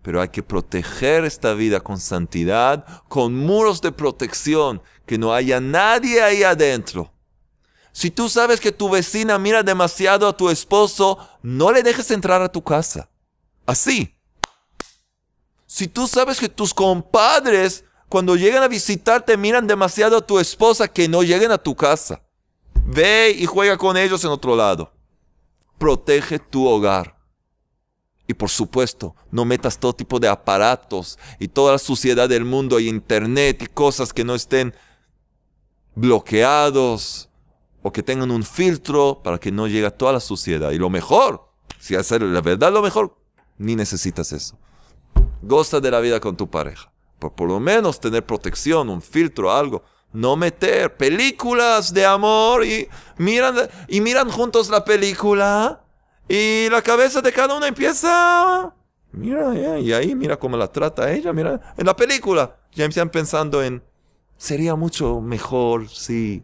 Pero 0.02 0.20
hay 0.20 0.28
que 0.28 0.44
proteger 0.44 1.24
esta 1.24 1.54
vida 1.54 1.80
con 1.80 1.98
santidad, 1.98 2.86
con 3.08 3.34
muros 3.34 3.80
de 3.80 3.94
protección, 3.94 4.82
que 5.06 5.18
no 5.18 5.34
haya 5.34 5.62
nadie 5.62 6.22
ahí 6.22 6.44
adentro. 6.44 7.14
Si 7.94 8.12
tú 8.12 8.28
sabes 8.28 8.60
que 8.60 8.74
tu 8.74 8.90
vecina 8.90 9.40
mira 9.40 9.64
demasiado 9.64 10.28
a 10.28 10.36
tu 10.36 10.50
esposo, 10.50 11.18
no 11.42 11.72
le 11.72 11.84
dejes 11.84 12.12
entrar 12.12 12.42
a 12.42 12.52
tu 12.52 12.62
casa. 12.62 13.08
Así. 13.66 14.16
Si 15.66 15.88
tú 15.88 16.08
sabes 16.08 16.40
que 16.40 16.50
tus 16.50 16.74
compadres 16.74 17.84
cuando 18.14 18.36
llegan 18.36 18.62
a 18.62 18.68
visitarte 18.68 19.38
miran 19.38 19.66
demasiado 19.66 20.18
a 20.18 20.22
tu 20.22 20.38
esposa 20.38 20.88
que 20.88 21.08
no 21.10 21.24
lleguen 21.24 21.50
a 21.50 21.58
tu 21.58 21.76
casa. 21.76 22.22
Ve 22.86 23.36
y 23.36 23.48
juega 23.48 23.76
con 23.76 23.98
ellos 23.98 24.24
en 24.24 24.30
otro 24.30 24.56
lado. 24.56 24.94
Protege 25.80 26.38
tu 26.38 26.68
hogar. 26.68 27.18
Y 28.28 28.36
por 28.36 28.52
supuesto, 28.52 29.16
no 29.32 29.46
metas 29.46 29.80
todo 29.80 29.94
tipo 29.94 30.20
de 30.20 30.28
aparatos 30.28 31.18
y 31.40 31.48
toda 31.48 31.72
la 31.72 31.80
suciedad 31.80 32.30
del 32.30 32.46
mundo 32.46 32.80
y 32.80 32.88
internet 32.88 33.64
y 33.64 33.66
cosas 33.66 34.14
que 34.14 34.24
no 34.24 34.36
estén 34.36 34.76
bloqueados 35.96 37.30
o 37.82 37.92
que 37.92 38.04
tengan 38.04 38.30
un 38.30 38.44
filtro 38.44 39.22
para 39.24 39.40
que 39.40 39.52
no 39.52 39.68
llegue 39.68 39.90
toda 39.90 40.14
la 40.14 40.20
suciedad. 40.20 40.70
Y 40.70 40.78
lo 40.78 40.92
mejor, 40.92 41.50
si 41.80 41.96
hacer 41.96 42.22
la 42.22 42.42
verdad 42.42 42.72
lo 42.72 42.84
mejor, 42.84 43.18
ni 43.58 43.76
necesitas 43.76 44.32
eso. 44.32 44.58
Goza 45.42 45.80
de 45.80 45.92
la 45.92 46.00
vida 46.00 46.20
con 46.20 46.36
tu 46.36 46.50
pareja. 46.50 46.92
Por, 47.20 47.34
por 47.34 47.48
lo 47.48 47.60
menos 47.60 48.00
tener 48.00 48.26
protección, 48.26 48.90
un 48.90 49.02
filtro, 49.02 49.52
algo. 49.52 49.84
No 50.12 50.36
meter 50.36 50.96
películas 50.96 51.94
de 51.94 52.06
amor 52.06 52.66
y 52.66 52.88
miran, 53.18 53.56
y 53.88 54.00
miran 54.00 54.30
juntos 54.30 54.70
la 54.70 54.86
película 54.86 55.84
y 56.28 56.70
la 56.70 56.82
cabeza 56.82 57.22
de 57.22 57.32
cada 57.32 57.56
uno 57.56 57.66
empieza... 57.66 58.74
Mira, 59.12 59.80
y 59.80 59.94
ahí 59.94 60.16
mira 60.16 60.38
cómo 60.38 60.58
la 60.58 60.72
trata 60.72 61.12
ella, 61.12 61.32
mira, 61.34 61.74
en 61.78 61.86
la 61.86 61.96
película. 61.96 62.58
Ya 62.72 62.86
empiezan 62.86 63.10
pensando 63.10 63.62
en, 63.62 63.84
sería 64.38 64.76
mucho 64.76 65.22
mejor 65.22 65.88
si, 65.88 66.44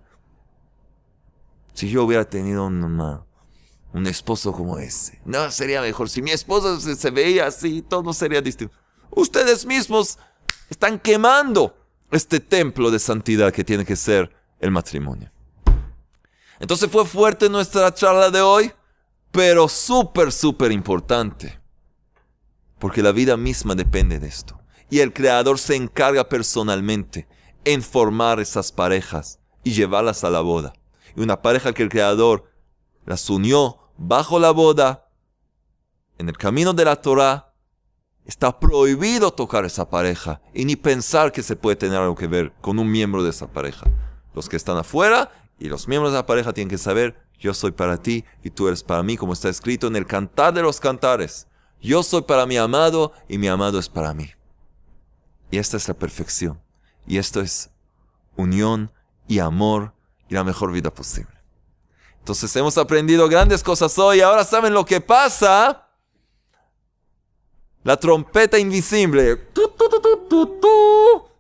si 1.74 1.90
yo 1.90 2.04
hubiera 2.04 2.30
tenido 2.30 2.68
un, 2.68 3.02
un 3.94 4.08
esposo 4.08 4.52
como 4.52 4.78
ese. 4.78 5.20
No, 5.26 5.50
sería 5.52 5.82
mejor. 5.82 6.10
Si 6.10 6.22
mi 6.22 6.32
esposo 6.32 6.80
se, 6.80 7.12
veía 7.12 7.48
así, 7.48 7.82
todo 7.82 8.14
sería 8.14 8.42
distinto. 8.42 8.76
Ustedes 9.12 9.66
mismos 9.66 10.20
están 10.70 11.00
quemando 11.00 11.76
este 12.12 12.40
templo 12.40 12.92
de 12.92 13.00
santidad 13.00 13.52
que 13.52 13.64
tiene 13.64 13.86
que 13.86 13.96
ser 13.96 14.32
el 14.60 14.72
matrimonio. 14.72 15.32
Entonces 16.60 16.90
fue 16.92 17.06
fuerte 17.06 17.50
nuestra 17.50 17.94
charla 17.94 18.30
de 18.30 18.42
hoy, 18.42 18.72
pero 19.32 19.68
súper, 19.68 20.32
súper 20.32 20.72
importante. 20.72 21.60
Porque 22.78 23.02
la 23.02 23.12
vida 23.12 23.38
misma 23.38 23.76
depende 23.76 24.20
de 24.20 24.28
esto. 24.28 24.60
Y 24.90 25.00
el 25.00 25.14
Creador 25.14 25.60
se 25.60 25.76
encarga 25.76 26.30
personalmente 26.30 27.28
en 27.66 27.82
formar 27.82 28.40
esas 28.40 28.72
parejas 28.72 29.40
y 29.64 29.72
llevarlas 29.72 30.24
a 30.24 30.30
la 30.30 30.42
boda. 30.42 30.74
Y 31.16 31.22
una 31.22 31.42
pareja 31.42 31.74
que 31.74 31.84
el 31.84 31.90
Creador 31.90 32.50
las 33.10 33.30
unió 33.30 33.80
bajo 33.98 34.40
la 34.40 34.52
boda, 34.52 35.10
en 36.20 36.30
el 36.30 36.38
camino 36.38 36.74
de 36.74 36.86
la 36.86 36.96
Torah, 36.96 37.48
Está 38.30 38.60
prohibido 38.60 39.34
tocar 39.34 39.66
esa 39.66 39.90
pareja 39.90 40.40
y 40.54 40.64
ni 40.64 40.76
pensar 40.76 41.32
que 41.32 41.42
se 41.42 41.56
puede 41.56 41.76
tener 41.76 41.98
algo 41.98 42.14
que 42.14 42.28
ver 42.28 42.54
con 42.62 42.78
un 42.78 42.92
miembro 42.92 43.24
de 43.24 43.32
esa 43.32 43.48
pareja. 43.48 43.88
Los 44.36 44.48
que 44.48 44.56
están 44.56 44.78
afuera 44.78 45.32
y 45.58 45.68
los 45.68 45.88
miembros 45.88 46.14
de 46.14 46.20
la 46.20 46.28
pareja 46.28 46.54
tienen 46.54 46.70
que 46.70 46.78
saber, 46.78 47.20
yo 47.40 47.56
soy 47.56 47.72
para 47.72 47.98
ti 47.98 48.24
y 48.44 48.52
tú 48.52 48.68
eres 48.68 48.84
para 48.84 49.02
mí, 49.02 49.18
como 49.18 49.34
está 49.34 49.50
escrito 49.50 49.88
en 49.88 49.96
el 49.96 50.06
cantar 50.06 50.54
de 50.54 50.62
los 50.62 50.80
cantares. 50.80 51.48
Yo 51.82 52.04
soy 52.04 52.22
para 52.22 52.46
mi 52.46 52.58
amado 52.58 53.14
y 53.28 53.40
mi 53.40 53.48
amado 53.48 53.80
es 53.80 53.90
para 53.90 54.14
mí. 54.14 54.30
Y 55.50 55.58
esta 55.58 55.78
es 55.78 55.88
la 55.88 55.96
perfección. 55.96 56.62
Y 57.08 57.18
esto 57.18 57.42
es 57.42 57.72
unión 58.36 58.92
y 59.28 59.40
amor 59.40 59.96
y 60.30 60.36
la 60.36 60.44
mejor 60.44 60.72
vida 60.72 60.94
posible. 60.94 61.39
Entonces 62.30 62.56
hemos 62.58 62.78
aprendido 62.78 63.28
grandes 63.28 63.64
cosas 63.64 63.98
hoy. 63.98 64.22
Ahora 64.22 64.44
saben 64.44 64.72
lo 64.72 64.86
que 64.86 65.02
pasa 65.02 65.88
la 67.84 67.98
trompeta 67.98 68.60
invisible. 68.60 69.36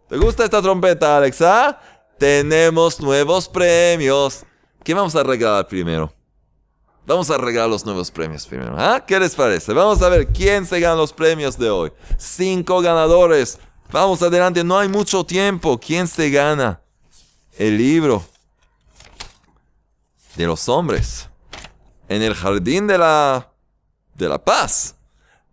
¿Te 0.08 0.18
gusta 0.18 0.46
esta 0.46 0.64
trompeta, 0.64 1.18
Alexa? 1.18 1.80
Tenemos 2.18 3.00
nuevos 3.00 3.48
premios. 3.48 4.44
¿Qué 4.84 4.96
vamos 4.96 5.16
a 5.16 5.22
regalar 5.22 5.68
primero? 5.68 6.12
Vamos 7.06 7.30
a 7.30 7.38
regalar 7.38 7.70
los 7.70 7.86
nuevos 7.86 8.10
premios 8.10 8.48
primero. 8.48 8.74
¿ah? 8.76 9.06
¿Qué 9.06 9.20
les 9.20 9.36
parece? 9.36 9.72
Vamos 9.74 10.02
a 10.02 10.10
ver 10.10 10.26
quién 10.30 10.66
se 10.66 10.80
gana 10.80 10.96
los 10.96 11.14
premios 11.14 11.56
de 11.56 11.70
hoy. 11.70 11.92
Cinco 12.18 12.82
ganadores. 12.82 13.60
Vamos 13.92 14.24
adelante, 14.24 14.64
no 14.64 14.80
hay 14.80 14.90
mucho 14.90 15.24
tiempo. 15.24 15.80
¿Quién 15.80 16.08
se 16.08 16.32
gana? 16.32 16.82
El 17.60 17.78
libro 17.78 18.24
de 20.40 20.48
los 20.48 20.70
hombres 20.70 21.30
en 22.08 22.22
el 22.22 22.34
jardín 22.34 22.88
de 22.88 22.98
la, 22.98 23.52
de 24.16 24.30
la 24.30 24.42
paz. 24.42 24.96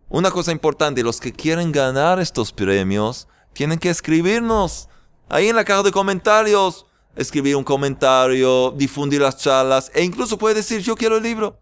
Una 0.09 0.31
cosa 0.31 0.53
importante, 0.53 1.03
los 1.03 1.19
que 1.19 1.33
quieren 1.33 1.73
ganar 1.73 2.21
estos 2.21 2.53
premios 2.53 3.27
tienen 3.53 3.81
que 3.81 3.91
escribirnos 3.91 4.89
ahí 5.29 5.49
en 5.49 5.57
la 5.57 5.65
caja 5.65 5.83
de 5.83 5.91
comentarios, 5.91 6.87
escribir 7.17 7.57
un 7.57 7.65
comentario, 7.65 8.71
difundir 8.77 9.23
las 9.23 9.39
charlas 9.39 9.91
e 9.93 10.05
incluso 10.05 10.39
puede 10.39 10.55
decir 10.55 10.81
yo 10.83 10.95
quiero 10.95 11.17
el 11.17 11.25
libro. 11.25 11.59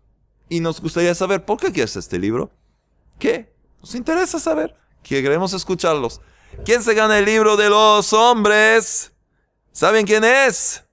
Y 0.50 0.60
nos 0.60 0.78
gustaría 0.82 1.14
saber 1.14 1.46
por 1.46 1.58
qué 1.58 1.72
quieres 1.72 1.96
este 1.96 2.18
libro. 2.18 2.50
¿Qué? 3.18 3.54
Nos 3.80 3.94
interesa 3.94 4.38
saber. 4.38 4.76
Queremos 5.02 5.54
escucharlos. 5.54 6.20
¿Quién 6.66 6.82
se 6.82 6.92
gana 6.92 7.18
el 7.18 7.24
libro 7.24 7.56
de 7.56 7.70
los 7.70 8.12
hombres? 8.12 9.12
¿Saben 9.72 10.04
quién 10.04 10.24
es? 10.24 10.83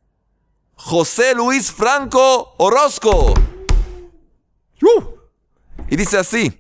José 0.83 1.35
Luis 1.35 1.71
Franco 1.71 2.55
Orozco. 2.57 3.33
Y 5.87 5.95
dice 5.95 6.17
así. 6.17 6.59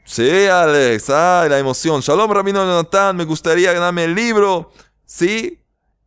Sí, 0.06 0.46
Alex. 0.46 1.10
Ay, 1.10 1.48
la 1.48 1.58
emoción. 1.58 2.00
Shalom, 2.00 2.30
Rabino 2.30 2.64
Jonathan. 2.64 3.16
Me 3.16 3.24
gustaría 3.24 3.72
ganarme 3.72 4.04
el 4.04 4.14
libro. 4.14 4.70
Sí, 5.04 5.60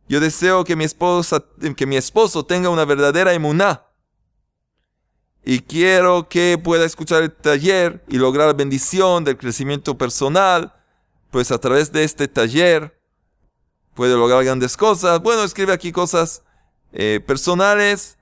yo 0.08 0.20
deseo 0.20 0.64
que 0.64 0.74
mi, 0.74 0.84
esposa, 0.84 1.44
que 1.76 1.86
mi 1.86 1.96
esposo 1.96 2.46
tenga 2.46 2.70
una 2.70 2.86
verdadera 2.86 3.34
emuná. 3.34 3.84
Y 5.44 5.60
quiero 5.60 6.28
que 6.30 6.58
pueda 6.62 6.86
escuchar 6.86 7.22
el 7.22 7.30
taller 7.30 8.02
y 8.08 8.16
lograr 8.16 8.46
la 8.46 8.54
bendición 8.54 9.22
del 9.22 9.36
crecimiento 9.36 9.98
personal. 9.98 10.72
Pues 11.30 11.52
a 11.52 11.58
través 11.58 11.92
de 11.92 12.02
este 12.02 12.26
taller 12.26 12.98
puede 13.94 14.14
lograr 14.14 14.42
grandes 14.42 14.78
cosas. 14.78 15.20
Bueno, 15.20 15.44
escribe 15.44 15.74
aquí 15.74 15.92
cosas 15.92 16.42
eh, 16.92 17.20
personales. 17.26 18.16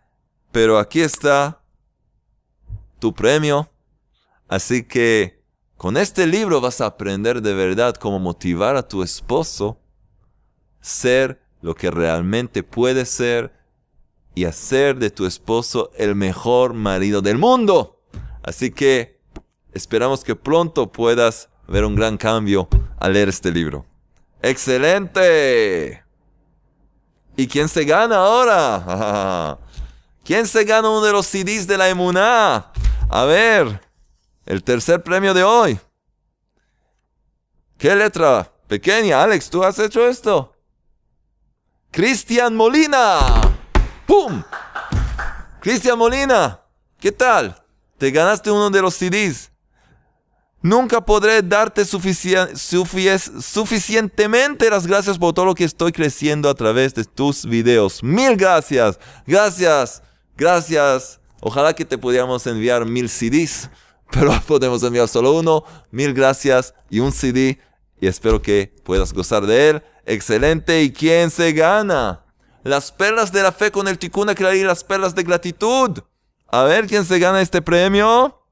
Pero 0.50 0.76
aquí 0.76 1.02
está 1.02 1.62
tu 2.98 3.14
premio. 3.14 3.70
Así 4.48 4.82
que 4.82 5.37
con 5.78 5.96
este 5.96 6.26
libro 6.26 6.60
vas 6.60 6.80
a 6.80 6.86
aprender 6.86 7.40
de 7.40 7.54
verdad 7.54 7.94
cómo 7.94 8.18
motivar 8.18 8.76
a 8.76 8.86
tu 8.86 9.04
esposo 9.04 9.78
ser 10.80 11.40
lo 11.62 11.76
que 11.76 11.90
realmente 11.92 12.64
puedes 12.64 13.08
ser 13.08 13.52
y 14.34 14.44
hacer 14.44 14.98
de 14.98 15.10
tu 15.10 15.24
esposo 15.24 15.92
el 15.96 16.16
mejor 16.16 16.74
marido 16.74 17.22
del 17.22 17.38
mundo. 17.38 18.02
Así 18.42 18.72
que 18.72 19.20
esperamos 19.72 20.24
que 20.24 20.34
pronto 20.34 20.90
puedas 20.90 21.48
ver 21.68 21.84
un 21.84 21.94
gran 21.94 22.16
cambio 22.16 22.68
al 22.98 23.12
leer 23.12 23.28
este 23.28 23.52
libro. 23.52 23.86
¡Excelente! 24.42 26.02
¿Y 27.36 27.46
quién 27.46 27.68
se 27.68 27.84
gana 27.84 28.16
ahora? 28.16 29.58
¿Quién 30.24 30.44
se 30.48 30.64
gana 30.64 30.90
uno 30.90 31.04
de 31.04 31.12
los 31.12 31.26
CDs 31.26 31.68
de 31.68 31.78
la 31.78 31.88
Emuná? 31.88 32.72
A 33.08 33.24
ver, 33.24 33.87
el 34.48 34.64
tercer 34.64 35.00
premio 35.02 35.34
de 35.34 35.44
hoy. 35.44 35.78
¿Qué 37.76 37.94
letra? 37.94 38.50
Pequeña, 38.66 39.22
Alex, 39.22 39.50
¿tú 39.50 39.62
has 39.62 39.78
hecho 39.78 40.08
esto? 40.08 40.54
Cristian 41.90 42.56
Molina. 42.56 43.18
¡Pum! 44.06 44.42
Cristian 45.60 45.98
Molina, 45.98 46.62
¿qué 46.98 47.12
tal? 47.12 47.62
Te 47.98 48.10
ganaste 48.10 48.50
uno 48.50 48.70
de 48.70 48.80
los 48.80 48.94
CDs. 48.94 49.50
Nunca 50.62 51.02
podré 51.02 51.42
darte 51.42 51.84
suficientemente 51.84 54.70
las 54.70 54.86
gracias 54.86 55.18
por 55.18 55.34
todo 55.34 55.44
lo 55.44 55.54
que 55.54 55.64
estoy 55.64 55.92
creciendo 55.92 56.48
a 56.48 56.54
través 56.54 56.94
de 56.94 57.04
tus 57.04 57.44
videos. 57.44 58.02
Mil 58.02 58.34
gracias. 58.34 58.98
Gracias. 59.26 60.02
Gracias. 60.36 61.20
Ojalá 61.40 61.74
que 61.74 61.84
te 61.84 61.98
pudiéramos 61.98 62.46
enviar 62.46 62.86
mil 62.86 63.10
CDs, 63.10 63.68
pero 64.10 64.32
podemos 64.46 64.82
enviar 64.82 65.08
solo 65.08 65.32
uno. 65.32 65.64
Mil 65.90 66.14
gracias 66.14 66.74
y 66.90 67.00
un 67.00 67.12
CD. 67.12 67.58
Y 68.00 68.06
espero 68.06 68.40
que 68.40 68.74
puedas 68.84 69.12
gozar 69.12 69.46
de 69.46 69.70
él. 69.70 69.82
Excelente. 70.06 70.82
¿Y 70.82 70.92
quién 70.92 71.30
se 71.30 71.52
gana? 71.52 72.24
Las 72.62 72.92
perlas 72.92 73.32
de 73.32 73.42
la 73.42 73.52
fe 73.52 73.70
con 73.70 73.88
el 73.88 73.98
Tikkun 73.98 74.30
y 74.30 74.62
las 74.62 74.84
perlas 74.84 75.14
de 75.14 75.22
gratitud. 75.22 75.98
A 76.46 76.62
ver 76.64 76.86
quién 76.86 77.04
se 77.04 77.18
gana 77.18 77.40
este 77.40 77.62
premio. 77.62 78.42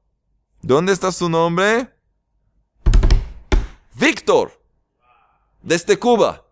¿Dónde 0.61 0.93
está 0.93 1.11
su 1.11 1.29
nombre? 1.29 1.93
Víctor, 3.93 4.61
desde 5.61 5.97
Cuba. 5.97 6.45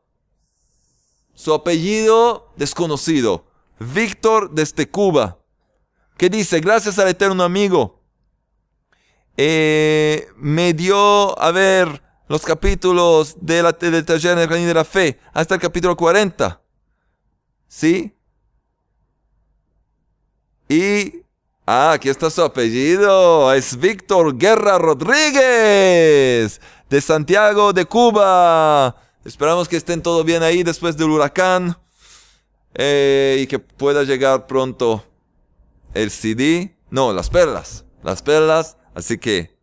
Su 1.33 1.53
apellido 1.53 2.51
desconocido. 2.55 3.45
Víctor 3.79 4.51
desde 4.51 4.89
Cuba. 4.89 5.39
Que 6.17 6.29
dice, 6.29 6.59
gracias 6.61 6.97
al 6.97 7.09
eterno 7.09 7.43
amigo. 7.43 7.94
Eh, 9.37 10.27
me 10.37 10.73
dio 10.73 11.39
a 11.39 11.51
ver 11.51 12.01
los 12.27 12.41
capítulos 12.43 13.35
de 13.41 13.61
la, 13.61 13.71
del 13.73 14.05
taller 14.05 14.47
de 14.47 14.73
la 14.73 14.85
fe 14.85 15.19
hasta 15.33 15.55
el 15.55 15.61
capítulo 15.61 15.95
40. 15.95 16.61
¿Sí? 17.67 18.15
Y 20.67 21.25
Ah, 21.67 21.93
aquí 21.93 22.09
está 22.09 22.29
su 22.29 22.43
apellido. 22.43 23.51
Es 23.51 23.75
Víctor 23.77 24.37
Guerra 24.37 24.77
Rodríguez, 24.77 26.61
de 26.89 27.01
Santiago 27.01 27.73
de 27.73 27.85
Cuba. 27.85 28.95
Esperamos 29.25 29.67
que 29.67 29.77
estén 29.77 30.03
todo 30.03 30.23
bien 30.23 30.43
ahí 30.43 30.61
después 30.61 30.95
del 30.95 31.09
huracán. 31.09 31.75
Eh, 32.75 33.39
y 33.41 33.47
que 33.47 33.57
pueda 33.57 34.03
llegar 34.03 34.45
pronto 34.45 35.03
el 35.95 36.11
CD. 36.11 36.77
No, 36.91 37.11
las 37.13 37.31
perlas. 37.31 37.83
Las 38.03 38.21
perlas. 38.21 38.77
Así 38.95 39.17
que, 39.17 39.55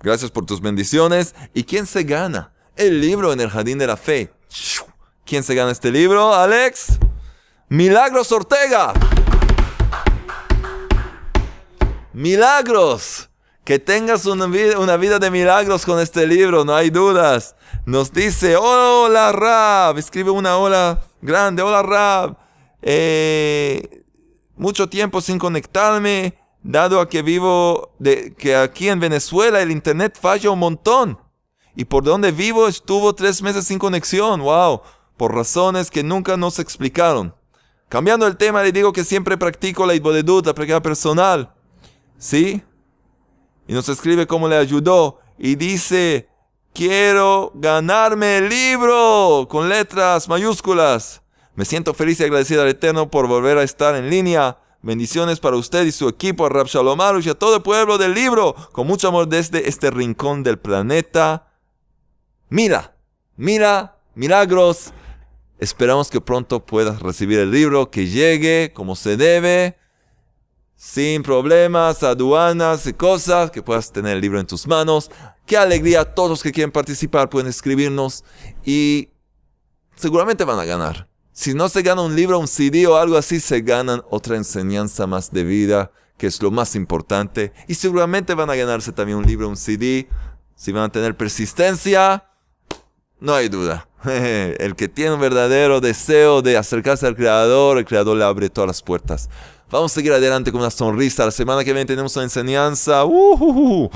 gracias 0.00 0.30
por 0.30 0.46
tus 0.46 0.60
bendiciones. 0.60 1.34
¿Y 1.52 1.64
quién 1.64 1.84
se 1.84 2.04
gana? 2.04 2.52
El 2.76 3.00
libro 3.00 3.32
en 3.32 3.40
el 3.40 3.50
Jardín 3.50 3.78
de 3.78 3.86
la 3.86 3.96
Fe. 3.96 4.32
¿Quién 5.24 5.42
se 5.42 5.54
gana 5.54 5.72
este 5.72 5.90
libro, 5.90 6.32
Alex? 6.32 6.98
Milagros 7.68 8.30
Ortega. 8.32 8.94
milagros. 12.16 13.28
Que 13.64 13.80
tengas 13.80 14.26
una 14.26 14.46
vida, 14.46 15.18
de 15.18 15.30
milagros 15.30 15.84
con 15.84 15.98
este 15.98 16.24
libro, 16.26 16.64
no 16.64 16.74
hay 16.74 16.88
dudas. 16.88 17.56
Nos 17.84 18.12
dice, 18.12 18.56
hola 18.56 19.32
Rab, 19.32 19.98
escribe 19.98 20.30
una 20.30 20.56
hola 20.56 21.02
grande, 21.20 21.62
hola 21.62 21.82
Rab. 21.82 22.36
Eh, 22.80 24.04
mucho 24.54 24.88
tiempo 24.88 25.20
sin 25.20 25.40
conectarme, 25.40 26.38
dado 26.66 27.00
a 27.00 27.08
que 27.08 27.22
vivo, 27.22 27.92
de, 27.98 28.34
que 28.34 28.56
aquí 28.56 28.88
en 28.88 29.00
Venezuela 29.00 29.62
el 29.62 29.70
internet 29.70 30.18
falla 30.20 30.50
un 30.50 30.58
montón. 30.58 31.18
Y 31.76 31.84
por 31.84 32.04
donde 32.04 32.32
vivo 32.32 32.68
estuvo 32.68 33.14
tres 33.14 33.42
meses 33.42 33.66
sin 33.66 33.78
conexión, 33.78 34.40
wow, 34.40 34.80
por 35.16 35.34
razones 35.34 35.90
que 35.90 36.02
nunca 36.02 36.36
nos 36.36 36.58
explicaron. 36.58 37.34
Cambiando 37.88 38.26
el 38.26 38.36
tema, 38.36 38.62
le 38.62 38.72
digo 38.72 38.92
que 38.92 39.04
siempre 39.04 39.38
practico 39.38 39.86
la 39.86 39.94
Ibodedut, 39.94 40.46
la 40.46 40.54
práctica 40.54 40.82
personal. 40.82 41.54
¿Sí? 42.18 42.62
Y 43.68 43.72
nos 43.72 43.88
escribe 43.88 44.26
cómo 44.26 44.48
le 44.48 44.56
ayudó 44.56 45.20
y 45.38 45.54
dice, 45.54 46.28
quiero 46.74 47.52
ganarme 47.54 48.38
el 48.38 48.48
libro 48.48 49.46
con 49.48 49.68
letras 49.68 50.28
mayúsculas. 50.28 51.22
Me 51.54 51.64
siento 51.64 51.94
feliz 51.94 52.18
y 52.20 52.24
agradecido 52.24 52.62
al 52.62 52.68
Eterno 52.68 53.10
por 53.10 53.28
volver 53.28 53.56
a 53.58 53.62
estar 53.62 53.94
en 53.94 54.10
línea. 54.10 54.58
Bendiciones 54.86 55.40
para 55.40 55.56
usted 55.56 55.84
y 55.84 55.90
su 55.90 56.08
equipo, 56.08 56.46
a 56.46 56.48
Rab 56.48 56.68
y 57.20 57.28
a 57.28 57.34
todo 57.34 57.56
el 57.56 57.62
pueblo 57.62 57.98
del 57.98 58.14
libro, 58.14 58.54
con 58.70 58.86
mucho 58.86 59.08
amor 59.08 59.26
desde 59.26 59.68
este 59.68 59.90
rincón 59.90 60.44
del 60.44 60.60
planeta. 60.60 61.48
Mira, 62.50 62.96
mira, 63.34 63.98
milagros. 64.14 64.92
Esperamos 65.58 66.08
que 66.08 66.20
pronto 66.20 66.64
puedas 66.64 67.02
recibir 67.02 67.40
el 67.40 67.50
libro, 67.50 67.90
que 67.90 68.06
llegue 68.06 68.70
como 68.72 68.94
se 68.94 69.16
debe 69.16 69.76
sin 70.76 71.24
problemas, 71.24 72.04
aduanas 72.04 72.86
y 72.86 72.92
cosas, 72.92 73.50
que 73.50 73.62
puedas 73.62 73.90
tener 73.90 74.12
el 74.12 74.20
libro 74.20 74.38
en 74.38 74.46
tus 74.46 74.68
manos. 74.68 75.10
Qué 75.46 75.56
alegría, 75.56 76.04
todos 76.14 76.30
los 76.30 76.42
que 76.44 76.52
quieren 76.52 76.70
participar 76.70 77.28
pueden 77.28 77.48
escribirnos 77.48 78.22
y 78.64 79.08
seguramente 79.96 80.44
van 80.44 80.60
a 80.60 80.64
ganar. 80.64 81.08
Si 81.36 81.52
no 81.52 81.68
se 81.68 81.82
gana 81.82 82.00
un 82.00 82.16
libro, 82.16 82.38
un 82.38 82.48
CD 82.48 82.86
o 82.86 82.96
algo 82.96 83.18
así, 83.18 83.40
se 83.40 83.60
ganan 83.60 84.02
otra 84.08 84.36
enseñanza 84.36 85.06
más 85.06 85.30
de 85.30 85.44
vida, 85.44 85.92
que 86.16 86.28
es 86.28 86.40
lo 86.40 86.50
más 86.50 86.74
importante. 86.74 87.52
Y 87.68 87.74
seguramente 87.74 88.32
van 88.32 88.48
a 88.48 88.54
ganarse 88.54 88.90
también 88.90 89.18
un 89.18 89.26
libro, 89.26 89.46
un 89.46 89.58
CD. 89.58 90.08
Si 90.54 90.72
van 90.72 90.84
a 90.84 90.88
tener 90.88 91.14
persistencia, 91.14 92.24
no 93.20 93.34
hay 93.34 93.50
duda. 93.50 93.86
El 94.04 94.76
que 94.76 94.88
tiene 94.88 95.12
un 95.12 95.20
verdadero 95.20 95.82
deseo 95.82 96.40
de 96.40 96.56
acercarse 96.56 97.06
al 97.06 97.14
Creador, 97.14 97.76
el 97.76 97.84
Creador 97.84 98.16
le 98.16 98.24
abre 98.24 98.48
todas 98.48 98.68
las 98.68 98.80
puertas. 98.80 99.28
Vamos 99.70 99.92
a 99.92 99.94
seguir 99.94 100.14
adelante 100.14 100.50
con 100.50 100.62
una 100.62 100.70
sonrisa. 100.70 101.26
La 101.26 101.32
semana 101.32 101.64
que 101.64 101.74
viene 101.74 101.84
tenemos 101.84 102.16
una 102.16 102.24
enseñanza 102.24 103.04
uh, 103.04 103.90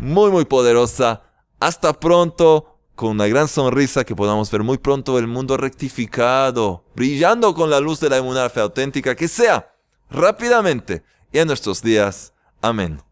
muy, 0.00 0.30
muy 0.30 0.46
poderosa. 0.46 1.20
Hasta 1.60 1.92
pronto, 1.92 2.77
con 2.98 3.10
una 3.10 3.28
gran 3.28 3.46
sonrisa 3.46 4.02
que 4.02 4.16
podamos 4.16 4.50
ver 4.50 4.64
muy 4.64 4.76
pronto 4.76 5.20
el 5.20 5.28
mundo 5.28 5.56
rectificado, 5.56 6.82
brillando 6.96 7.54
con 7.54 7.70
la 7.70 7.78
luz 7.78 8.00
de 8.00 8.08
la 8.08 8.18
inmunidad 8.18 8.58
auténtica, 8.58 9.14
que 9.14 9.28
sea 9.28 9.72
rápidamente 10.10 11.04
y 11.30 11.38
en 11.38 11.46
nuestros 11.46 11.80
días. 11.80 12.32
Amén. 12.60 13.07